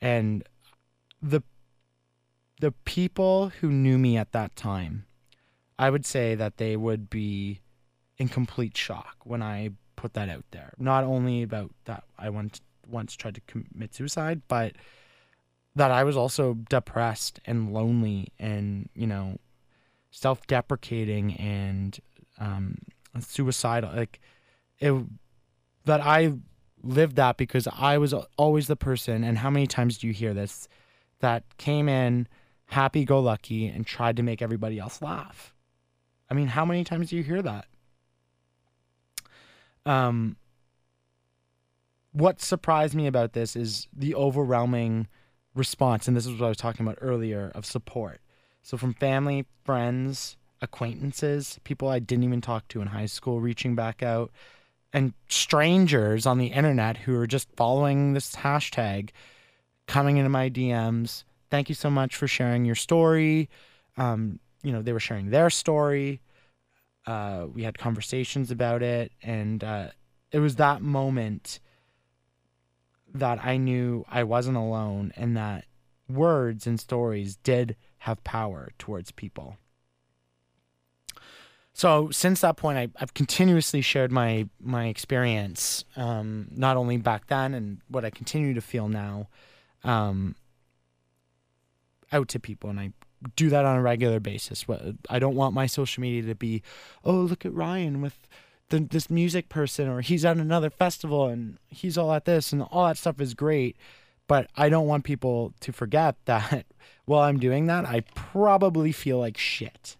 [0.00, 0.42] and
[1.22, 1.42] the
[2.60, 5.06] the people who knew me at that time,
[5.78, 7.60] I would say that they would be
[8.18, 10.72] in complete shock when I put that out there.
[10.78, 14.72] Not only about that I once once tried to commit suicide, but
[15.76, 19.38] that I was also depressed and lonely and you know
[20.10, 21.98] self-deprecating and
[22.38, 22.78] um,
[23.20, 23.90] suicidal.
[23.94, 24.20] Like
[24.78, 24.94] it
[25.84, 26.34] that I
[26.82, 29.24] lived that because I was always the person.
[29.24, 30.68] And how many times do you hear this?
[31.20, 32.28] That came in
[32.66, 35.54] happy go lucky and tried to make everybody else laugh.
[36.30, 37.66] I mean, how many times do you hear that?
[39.86, 40.36] Um,
[42.12, 45.08] what surprised me about this is the overwhelming
[45.54, 48.20] response, and this is what I was talking about earlier of support.
[48.62, 53.74] So, from family, friends, acquaintances, people I didn't even talk to in high school reaching
[53.74, 54.30] back out,
[54.92, 59.10] and strangers on the internet who are just following this hashtag
[59.86, 61.24] coming into my DMs.
[61.50, 63.48] Thank you so much for sharing your story.
[63.96, 66.20] Um, you know, they were sharing their story.
[67.06, 69.88] Uh, we had conversations about it, and uh,
[70.32, 71.60] it was that moment
[73.14, 75.64] that I knew I wasn't alone and that
[76.08, 79.56] words and stories did have power towards people.
[81.72, 87.26] So since that point, I, have continuously shared my my experience, um, not only back
[87.26, 89.28] then and what I continue to feel now,
[89.82, 90.36] um,
[92.12, 92.92] out to people, and I
[93.34, 94.64] do that on a regular basis.
[95.10, 96.62] I don't want my social media to be,
[97.04, 98.28] oh look at Ryan with
[98.78, 102.62] the, this music person, or he's at another festival and he's all at this, and
[102.62, 103.76] all that stuff is great.
[104.26, 106.66] But I don't want people to forget that
[107.04, 109.96] while I'm doing that, I probably feel like shit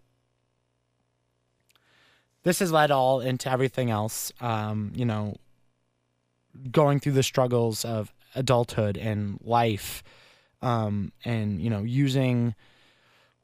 [2.44, 4.32] this has led all into everything else.
[4.40, 5.36] Um, you know,
[6.70, 10.04] going through the struggles of adulthood and life,
[10.62, 12.54] um, and you know, using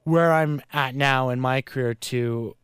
[0.03, 2.55] where I'm at now in my career to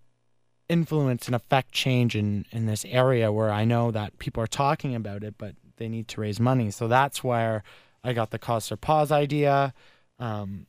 [0.69, 4.95] influence and affect change in in this area where I know that people are talking
[4.95, 6.71] about it, but they need to raise money.
[6.71, 7.63] So that's where
[8.03, 9.73] I got the cause for pause idea.
[10.19, 10.65] Um,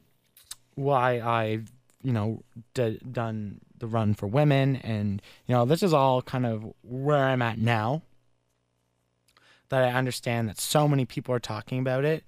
[0.75, 2.43] why I've you know
[2.75, 7.43] done the run for women and you know this is all kind of where i'm
[7.43, 8.03] at now
[9.69, 12.25] that i understand that so many people are talking about it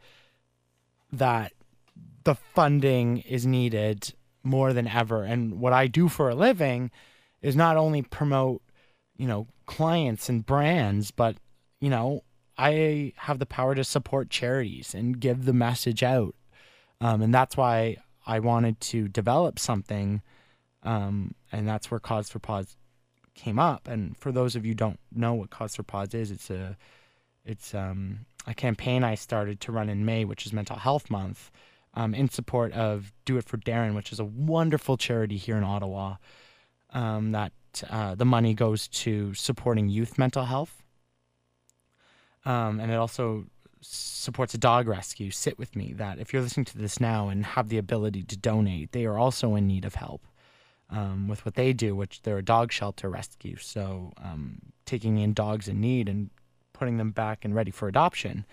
[1.13, 1.53] that
[2.25, 6.91] the funding is needed more than ever and what i do for a living
[7.43, 8.63] is not only promote
[9.17, 11.37] you know clients and brands but
[11.81, 12.23] you know
[12.59, 16.35] i have the power to support charities and give the message out
[17.01, 20.23] um, and that's why i wanted to develop something
[20.83, 22.77] um, and that's where Cause for Pause
[23.35, 23.89] came up.
[23.89, 26.77] And for those of you don't know what Cause for Pause is, it's a
[27.45, 31.51] it's um, a campaign I started to run in May, which is Mental Health Month,
[31.95, 35.65] um, in support of Do It for Daron, which is a wonderful charity here in
[35.65, 36.17] Ottawa.
[36.93, 37.53] Um, that
[37.89, 40.83] uh, the money goes to supporting youth mental health,
[42.45, 43.47] um, and it also
[43.81, 45.31] supports a dog rescue.
[45.31, 45.93] Sit with me.
[45.93, 49.19] That if you're listening to this now and have the ability to donate, they are
[49.19, 50.27] also in need of help
[50.91, 53.57] um, with what they do, which they're a dog shelter rescue.
[53.57, 56.31] So um, taking in dogs in need and
[56.73, 58.45] putting them back and ready for adoption.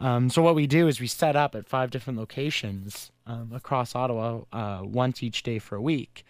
[0.00, 3.94] Um, so what we do is we set up at five different locations um, across
[3.94, 6.24] Ottawa uh, once each day for a week,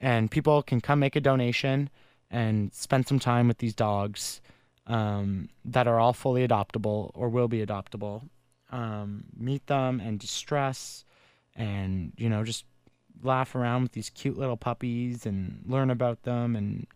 [0.00, 1.90] and people can come make a donation,
[2.30, 4.40] and spend some time with these dogs
[4.86, 8.28] um, that are all fully adoptable or will be adoptable.
[8.70, 11.04] Um, meet them and distress,
[11.56, 12.64] and you know just
[13.22, 16.86] laugh around with these cute little puppies and learn about them and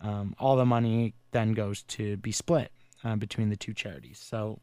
[0.00, 2.72] um, all the money then goes to be split
[3.04, 4.58] uh, between the two charities so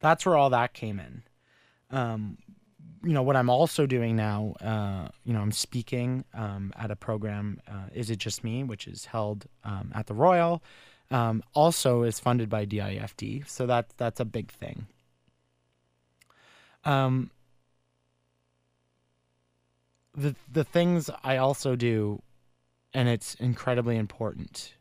[0.00, 1.22] that's where all that came in
[1.90, 2.38] um,
[3.02, 6.96] you know what i'm also doing now uh, you know i'm speaking um, at a
[6.96, 10.62] program uh, is it just me which is held um, at the royal
[11.10, 14.86] um, also is funded by DIFD so that that's a big thing
[16.84, 17.30] um,
[20.14, 22.22] the the things I also do,
[22.92, 24.74] and it's incredibly important,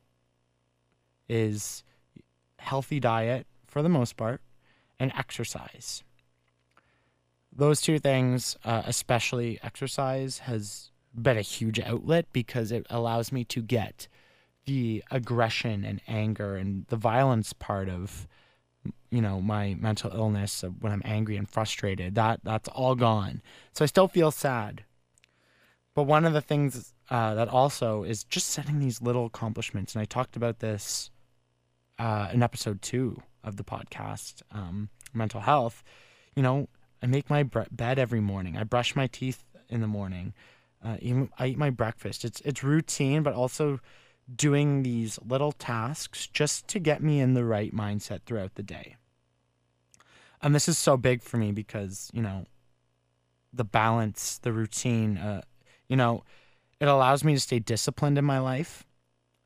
[1.27, 1.83] is
[2.57, 4.41] healthy diet for the most part,
[4.99, 6.03] and exercise.
[7.59, 13.43] Those two things, uh, especially exercise, has been a huge outlet because it allows me
[13.45, 14.07] to get
[14.65, 18.27] the aggression and anger and the violence part of
[19.09, 23.41] you know my mental illness when i'm angry and frustrated that that's all gone
[23.73, 24.83] so i still feel sad
[25.99, 30.01] but one of the things uh, that also is just setting these little accomplishments, and
[30.01, 31.11] I talked about this
[31.97, 35.83] uh, in episode two of the podcast, um, mental health.
[36.35, 36.69] You know,
[37.01, 38.57] I make my bed every morning.
[38.57, 40.33] I brush my teeth in the morning.
[40.83, 42.25] Uh, even I eat my breakfast.
[42.25, 43.79] It's it's routine, but also
[44.33, 48.95] doing these little tasks just to get me in the right mindset throughout the day.
[50.41, 52.45] And this is so big for me because you know
[53.51, 55.41] the balance, the routine, uh,
[55.87, 56.23] you know,
[56.79, 58.85] it allows me to stay disciplined in my life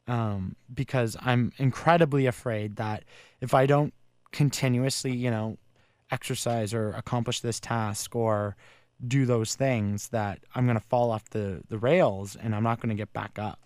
[0.07, 3.03] um, because I'm incredibly afraid that
[3.41, 3.93] if I don't
[4.31, 5.57] continuously, you know,
[6.13, 8.55] exercise or accomplish this task or
[9.05, 12.79] do those things, that I'm going to fall off the, the rails and I'm not
[12.79, 13.59] going to get back up.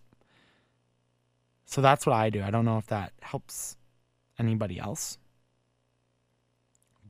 [1.65, 2.41] So that's what I do.
[2.41, 3.77] I don't know if that helps
[4.39, 5.17] anybody else.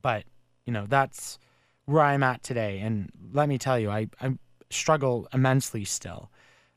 [0.02, 0.24] But,
[0.66, 1.38] you know, that's
[1.84, 2.80] where I'm at today.
[2.80, 4.36] And let me tell you, I, I
[4.70, 6.30] struggle immensely still.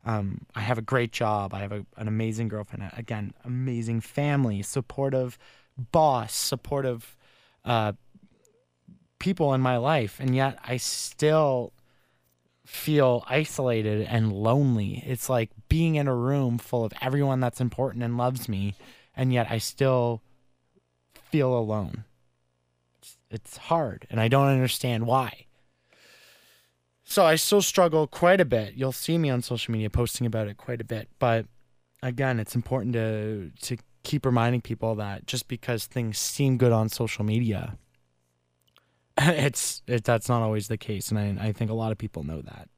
[0.05, 1.53] Um, I have a great job.
[1.53, 2.91] I have a, an amazing girlfriend.
[2.97, 5.37] Again, amazing family, supportive
[5.91, 7.17] boss, supportive
[7.65, 7.93] uh,
[9.21, 11.71] people in my life, and yet I still
[12.65, 15.03] feel isolated and lonely.
[15.05, 18.75] It's like being in a room full of everyone that's important and loves me,
[19.15, 20.21] and yet I still
[21.13, 22.03] feel alone.
[22.99, 25.45] It's, it's hard, and I don't understand why.
[27.03, 28.73] So I still struggle quite a bit.
[28.75, 31.45] You'll see me on social media posting about it quite a bit, but
[32.01, 36.89] again, it's important to to keep reminding people that just because things seem good on
[36.89, 37.77] social media,
[39.21, 42.23] it's it, that's not always the case, and I, I think a lot of people
[42.23, 42.69] know that.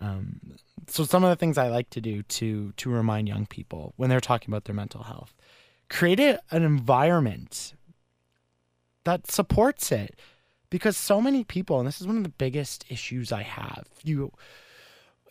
[0.00, 0.40] Um,
[0.88, 4.10] so some of the things I like to do to to remind young people when
[4.10, 5.34] they're talking about their mental health,
[5.88, 7.74] create a, an environment
[9.04, 10.18] that supports it
[10.70, 13.86] because so many people, and this is one of the biggest issues I have.
[14.02, 14.32] You,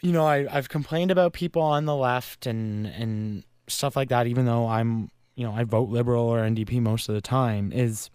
[0.01, 4.27] you know, I I've complained about people on the left and and stuff like that.
[4.27, 8.09] Even though I'm, you know, I vote liberal or NDP most of the time, is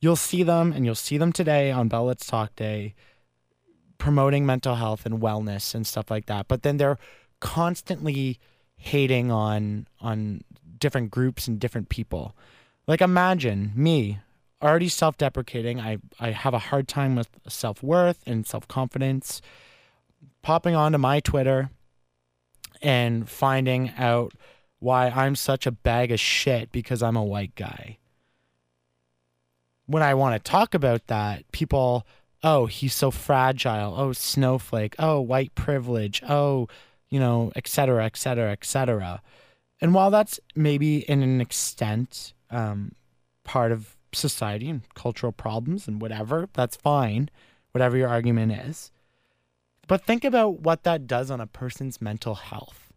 [0.00, 2.94] you'll see them and you'll see them today on Bell Let's Talk Day
[3.98, 6.48] promoting mental health and wellness and stuff like that.
[6.48, 6.98] But then they're
[7.40, 8.38] constantly
[8.76, 10.42] hating on on
[10.78, 12.34] different groups and different people.
[12.88, 14.18] Like imagine me
[14.62, 15.78] already self-deprecating.
[15.80, 19.42] I I have a hard time with self-worth and self-confidence.
[20.42, 21.70] Popping onto my Twitter
[22.82, 24.32] and finding out
[24.78, 27.98] why I'm such a bag of shit because I'm a white guy.
[29.90, 32.06] When I want to talk about that, people,
[32.44, 33.94] oh, he's so fragile.
[33.96, 34.94] Oh, snowflake.
[34.98, 36.22] Oh, white privilege.
[36.28, 36.68] Oh,
[37.08, 39.20] you know, et cetera, et cetera, et cetera.
[39.80, 42.92] And while that's maybe in an extent um,
[43.44, 46.48] part of society and cultural problems and whatever.
[46.52, 47.30] That's fine,
[47.72, 48.90] whatever your argument is.
[49.86, 52.92] But think about what that does on a person's mental health,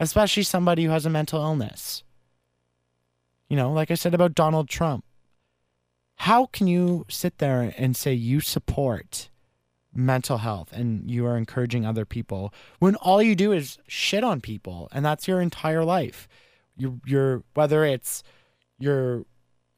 [0.00, 2.02] especially somebody who has a mental illness.
[3.48, 5.04] You know, like I said about Donald Trump.
[6.22, 9.28] How can you sit there and say you support
[9.94, 14.40] mental health and you are encouraging other people when all you do is shit on
[14.40, 16.28] people and that's your entire life?
[16.76, 18.22] You're, you're whether it's
[18.78, 19.24] you're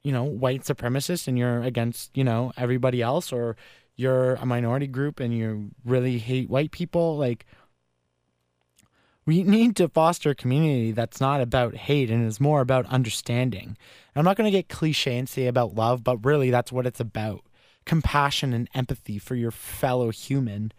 [0.03, 3.57] you know, white supremacist and you're against, you know, everybody else or
[3.97, 7.47] you're a minority group and you really hate white people, like
[9.27, 13.69] we need to foster a community that's not about hate and is more about understanding.
[13.69, 16.87] And I'm not going to get cliche and say about love, but really that's what
[16.87, 17.43] it's about.
[17.87, 20.73] Compassion and empathy for your fellow human.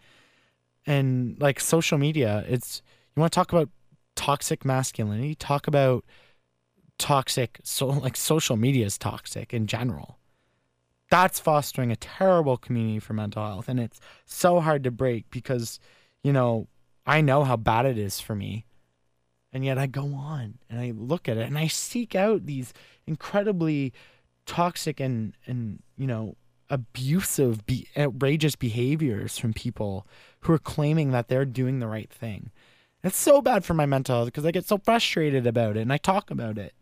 [0.86, 2.82] And like social media, it's
[3.14, 3.68] you want to talk about
[4.14, 6.04] toxic masculinity, talk about
[6.98, 10.18] toxic so like social media is toxic in general.
[11.10, 15.80] That's fostering a terrible community for mental health and it's so hard to break because
[16.22, 16.66] you know,
[17.06, 18.66] I know how bad it is for me.
[19.52, 22.74] And yet I go on and I look at it and I seek out these
[23.06, 23.92] incredibly
[24.44, 26.36] toxic and and you know
[26.68, 30.06] abusive be- outrageous behaviors from people
[30.40, 32.50] who are claiming that they're doing the right thing.
[33.04, 35.92] It's so bad for my mental health because I get so frustrated about it and
[35.92, 36.74] I talk about it.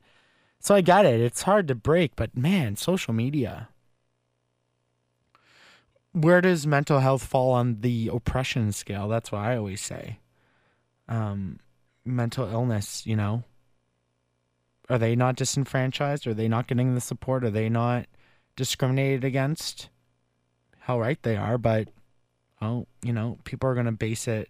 [0.59, 1.21] So I get it.
[1.21, 3.69] It's hard to break, but man, social media.
[6.15, 9.09] Where does mental health fall on the oppression scale?
[9.09, 10.21] That's what I always say.
[11.09, 11.59] Um,
[12.05, 13.43] mental illness, you know,
[14.89, 16.27] are they not disenfranchised?
[16.27, 17.43] Are they not getting the support?
[17.43, 18.07] Are they not
[18.55, 19.89] discriminated against?
[20.79, 21.89] How right they are, but
[22.63, 24.49] oh, you know, people are going to base it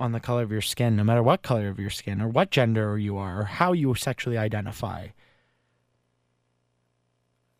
[0.00, 2.50] on the color of your skin, no matter what color of your skin or what
[2.50, 5.08] gender you are or how you sexually identify.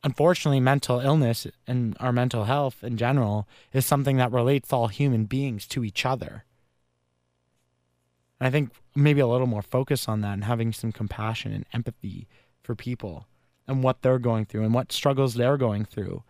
[0.02, 5.26] Unfortunately, mental illness and our mental health in general is something that relates all human
[5.26, 6.44] beings to each other.
[8.40, 11.66] And I think maybe a little more focus on that and having some compassion and
[11.74, 12.26] empathy
[12.62, 13.26] for people
[13.68, 16.22] and what they're going through and what struggles they're going through.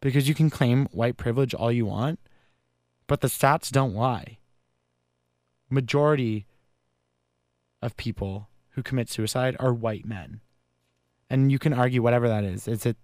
[0.00, 2.18] Because you can claim white privilege all you want,
[3.06, 4.38] but the stats don't lie.
[5.68, 6.46] Majority
[7.82, 10.40] of people who commit suicide are white men.
[11.32, 12.68] And you can argue whatever that is.
[12.68, 12.96] Is it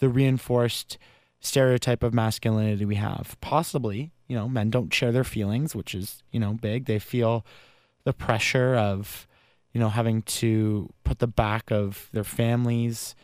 [0.00, 0.98] the reinforced
[1.40, 3.36] stereotype of masculinity we have?
[3.40, 4.12] Possibly.
[4.26, 6.86] You know, men don't share their feelings, which is, you know, big.
[6.86, 7.46] They feel
[8.06, 9.26] the pressure of
[9.76, 13.14] you know having to put the back of their families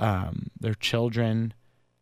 [0.00, 1.54] um, their children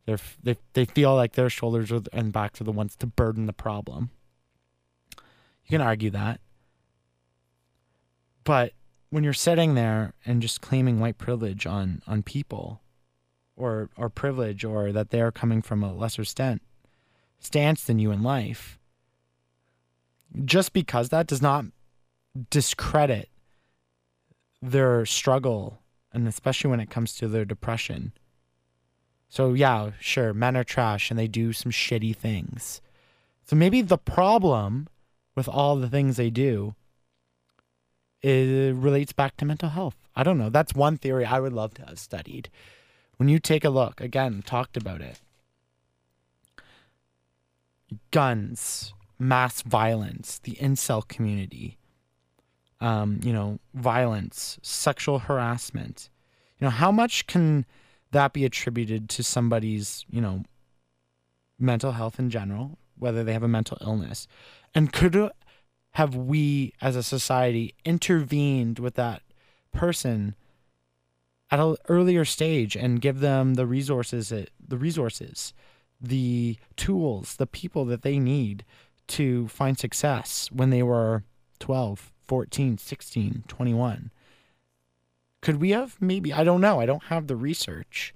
[0.07, 3.53] their, they, they feel like their shoulders and backs are the ones to burden the
[3.53, 4.11] problem
[5.15, 6.41] you can argue that
[8.43, 8.73] but
[9.13, 12.81] when you're sitting there and just claiming white privilege on on people
[13.57, 16.63] or or privilege or that they are coming from a lesser stent
[17.39, 18.79] stance than you in life
[20.47, 21.67] just because that does not
[22.49, 23.29] discredit
[24.63, 28.13] their struggle and especially when it comes to their depression.
[29.29, 32.81] So yeah, sure, men are trash and they do some shitty things.
[33.45, 34.89] So maybe the problem
[35.35, 36.75] with all the things they do
[38.23, 39.97] it relates back to mental health.
[40.15, 40.51] I don't know.
[40.51, 42.49] That's one theory I would love to have studied.
[43.17, 45.21] When you take a look, again, talked about it.
[48.11, 51.79] Guns, mass violence, the incel community,
[52.81, 56.09] um, you know, violence, sexual harassment.
[56.59, 57.65] You know, how much can
[58.11, 60.45] that be attributed to somebody's, you know,
[61.59, 64.27] mental health in general, whether they have a mental illness?
[64.75, 65.31] And could
[65.93, 69.23] have we as a society intervened with that
[69.73, 70.35] person
[71.51, 75.53] at an earlier stage and give them the resources the resources,
[76.01, 78.65] the tools, the people that they need
[79.07, 81.25] to find success when they were
[81.61, 84.11] 12, 14, 16, 21.
[85.43, 85.97] Could we have?
[86.01, 86.33] Maybe.
[86.33, 86.81] I don't know.
[86.81, 88.15] I don't have the research.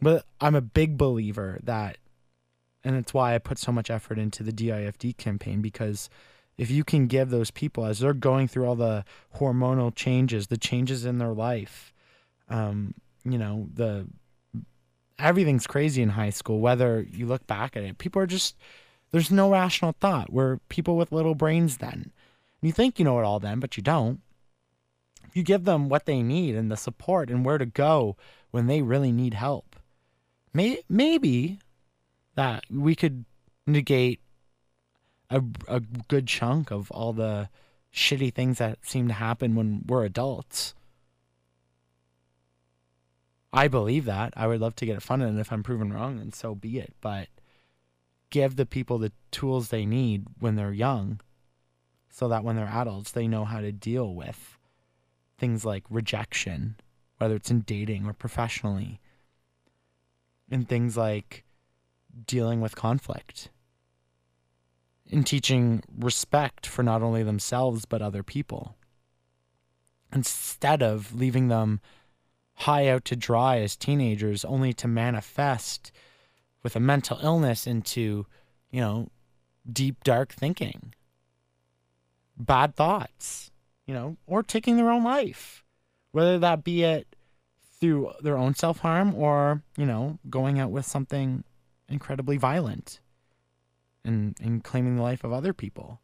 [0.00, 1.98] But I'm a big believer that,
[2.84, 6.10] and it's why I put so much effort into the DIFD campaign because
[6.58, 9.04] if you can give those people, as they're going through all the
[9.36, 11.92] hormonal changes, the changes in their life,
[12.48, 14.06] um, you know, the
[15.18, 18.56] everything's crazy in high school, whether you look back at it, people are just,
[19.12, 20.32] there's no rational thought.
[20.32, 22.10] We're people with little brains then.
[22.60, 24.20] You think you know it all then, but you don't.
[25.32, 28.16] You give them what they need and the support and where to go
[28.50, 29.76] when they really need help.
[30.52, 31.58] May, maybe
[32.34, 33.24] that we could
[33.66, 34.20] negate
[35.30, 37.48] a, a good chunk of all the
[37.94, 40.74] shitty things that seem to happen when we're adults.
[43.52, 44.32] I believe that.
[44.36, 46.78] I would love to get it funded, and if I'm proven wrong, then so be
[46.78, 46.94] it.
[47.00, 47.28] But
[48.30, 51.20] give the people the tools they need when they're young
[52.08, 54.58] so that when they're adults, they know how to deal with
[55.38, 56.76] things like rejection,
[57.18, 59.00] whether it's in dating or professionally,
[60.50, 61.44] and things like
[62.26, 63.50] dealing with conflict,
[65.06, 68.76] in teaching respect for not only themselves but other people.
[70.14, 71.80] Instead of leaving them
[72.54, 75.90] high out to dry as teenagers only to manifest
[76.62, 78.26] with a mental illness into,
[78.70, 79.08] you know,
[79.72, 80.94] deep, dark thinking
[82.36, 83.50] bad thoughts,
[83.86, 85.64] you know, or taking their own life,
[86.12, 87.16] whether that be it
[87.80, 91.44] through their own self harm or, you know, going out with something
[91.92, 93.00] incredibly violent
[94.04, 96.00] and, and claiming the life of other people.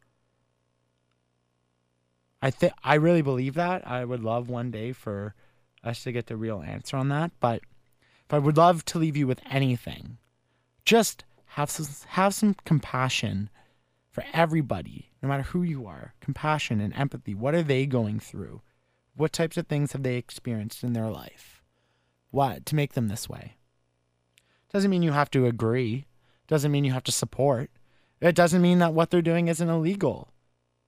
[2.41, 3.85] I think I really believe that.
[3.85, 5.35] I would love one day for
[5.83, 7.31] us to get the real answer on that.
[7.39, 7.61] But
[8.25, 10.17] if I would love to leave you with anything,
[10.85, 13.49] just have some, have some compassion
[14.09, 16.13] for everybody, no matter who you are.
[16.21, 17.33] Compassion and empathy.
[17.33, 18.61] What are they going through?
[19.15, 21.61] What types of things have they experienced in their life?
[22.31, 23.55] What to make them this way?
[24.71, 26.05] Doesn't mean you have to agree.
[26.47, 27.69] Doesn't mean you have to support.
[28.21, 30.29] It doesn't mean that what they're doing isn't illegal.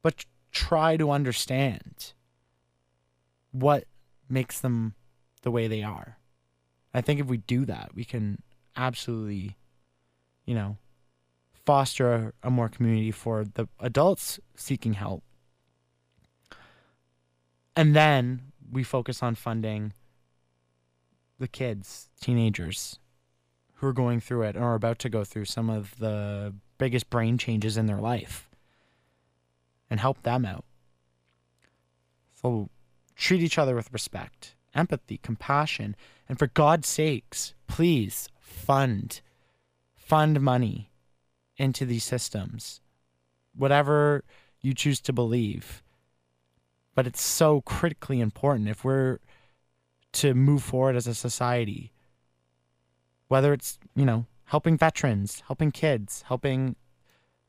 [0.01, 2.13] But try to understand
[3.51, 3.86] what
[4.29, 4.95] makes them
[5.41, 6.17] the way they are.
[6.93, 8.41] I think if we do that, we can
[8.75, 9.57] absolutely,
[10.45, 10.77] you know,
[11.53, 15.23] foster a, a more community for the adults seeking help.
[17.75, 19.93] And then we focus on funding
[21.39, 22.99] the kids, teenagers
[23.82, 27.09] who are going through it or are about to go through some of the biggest
[27.09, 28.47] brain changes in their life
[29.89, 30.63] and help them out.
[32.39, 32.69] So
[33.15, 35.95] treat each other with respect, empathy, compassion,
[36.29, 39.21] and for God's sakes, please fund
[39.95, 40.91] fund money
[41.57, 42.82] into these systems.
[43.55, 44.23] Whatever
[44.61, 45.82] you choose to believe.
[46.93, 49.17] But it's so critically important if we're
[50.13, 51.91] to move forward as a society.
[53.32, 56.75] Whether it's, you know, helping veterans, helping kids, helping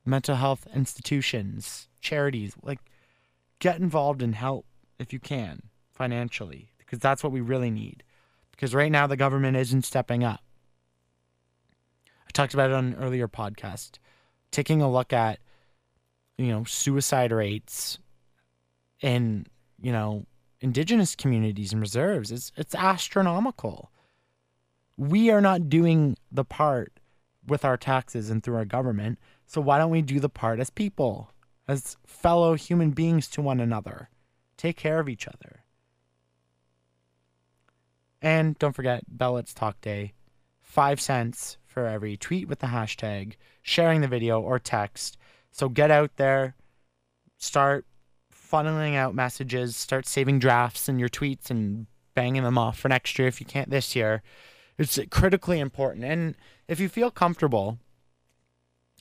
[0.07, 2.79] mental health institutions, charities, like
[3.59, 4.65] get involved and help
[5.01, 5.63] if you can
[5.93, 8.05] financially because that's what we really need.
[8.53, 10.45] Because right now the government isn't stepping up.
[12.29, 13.99] I talked about it on an earlier podcast.
[14.53, 15.41] Taking a look at,
[16.39, 17.99] you know, suicide rates
[19.01, 19.49] in,
[19.81, 20.27] you know,
[20.61, 23.91] indigenous communities and reserves, it's it's astronomical.
[24.97, 26.93] We are not doing the part
[27.47, 29.19] with our taxes and through our government.
[29.47, 31.31] So why don't we do the part as people,
[31.67, 34.09] as fellow human beings to one another?
[34.57, 35.65] Take care of each other.
[38.21, 40.13] And don't forget Bell Let's Talk Day.
[40.61, 45.19] Five cents for every tweet with the hashtag, sharing the video, or text.
[45.51, 46.55] So get out there,
[47.39, 47.85] start
[48.33, 53.19] funneling out messages, start saving drafts in your tweets and banging them off for next
[53.19, 54.23] year if you can't this year.
[54.83, 56.05] It's critically important.
[56.05, 56.35] And
[56.67, 57.79] if you feel comfortable,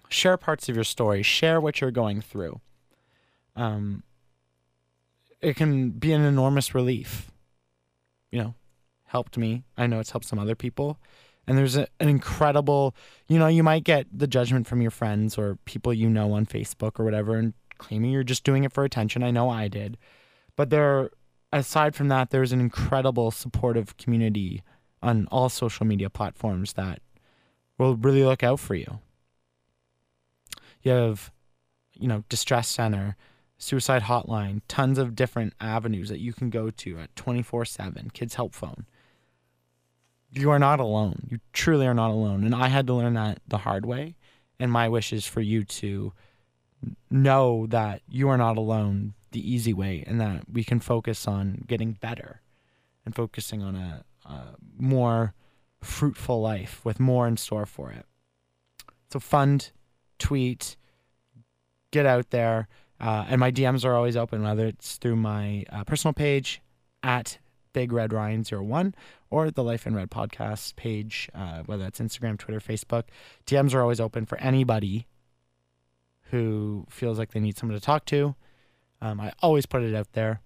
[0.09, 2.61] share parts of your story, share what you're going through.
[3.55, 4.03] Um,
[5.41, 7.31] it can be an enormous relief.
[8.31, 8.55] You know,
[9.05, 9.63] helped me.
[9.75, 10.99] I know it's helped some other people.
[11.47, 12.95] And there's a, an incredible,
[13.27, 16.45] you know, you might get the judgment from your friends or people you know on
[16.45, 19.23] Facebook or whatever and claiming you're just doing it for attention.
[19.23, 19.97] I know I did.
[20.55, 21.09] But there,
[21.51, 24.61] aside from that, there's an incredible supportive community
[25.01, 26.99] on all social media platforms that
[27.77, 28.99] will really look out for you.
[30.83, 31.31] You have,
[31.93, 33.15] you know, Distress Center,
[33.57, 38.35] Suicide Hotline, tons of different avenues that you can go to at 24 7, Kids
[38.35, 38.85] Help Phone
[40.31, 41.27] you are not alone.
[41.29, 42.43] You truly are not alone.
[42.43, 44.15] And I had to learn that the hard way.
[44.59, 46.13] And my wish is for you to
[47.09, 51.63] know that you are not alone the easy way and that we can focus on
[51.67, 52.41] getting better
[53.05, 55.33] and focusing on a, a more
[55.81, 58.05] fruitful life with more in store for it.
[59.11, 59.71] So, fund,
[60.19, 60.77] tweet,
[61.91, 62.67] get out there.
[62.99, 66.61] Uh, and my DMs are always open, whether it's through my uh, personal page
[67.01, 67.39] at
[67.73, 68.93] Big Red Ryan 01
[69.29, 73.05] or the Life in Red podcast page, uh, whether that's Instagram, Twitter, Facebook.
[73.45, 75.07] DMs are always open for anybody
[76.31, 78.35] who feels like they need someone to talk to.
[79.01, 80.41] Um, I always put it out there.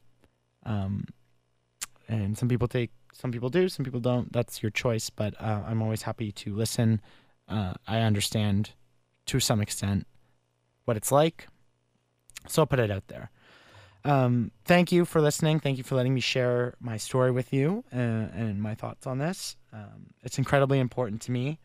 [0.65, 1.07] Um,
[2.07, 4.31] and some people take, some people do, some people don't.
[4.33, 7.01] That's your choice, but uh, I'm always happy to listen.
[7.47, 8.71] Uh, I understand
[9.27, 10.05] to some extent
[10.83, 11.47] what it's like.
[12.47, 13.31] So I'll put it out there.
[14.03, 15.59] Um, thank you for listening.
[15.59, 19.07] Thank you for letting me share my story with you and, uh, and my thoughts
[19.07, 19.55] on this.
[19.71, 21.59] Um, it's incredibly important to me.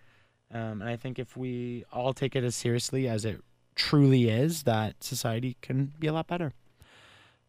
[0.53, 3.43] Um, and I think if we all take it as seriously as it
[3.75, 6.53] truly is, that society can be a lot better.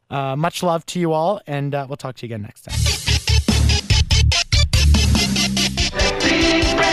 [0.09, 3.10] Uh, much love to you all, and uh, we'll talk to you again next time.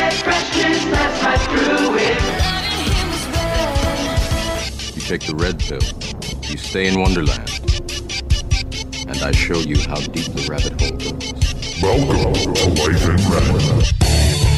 [0.09, 0.15] You
[5.03, 5.83] take the red pill.
[6.51, 7.51] You stay in Wonderland
[9.07, 11.83] and I show you how deep the rabbit hole goes.
[11.83, 14.58] Welcome to Life in Red.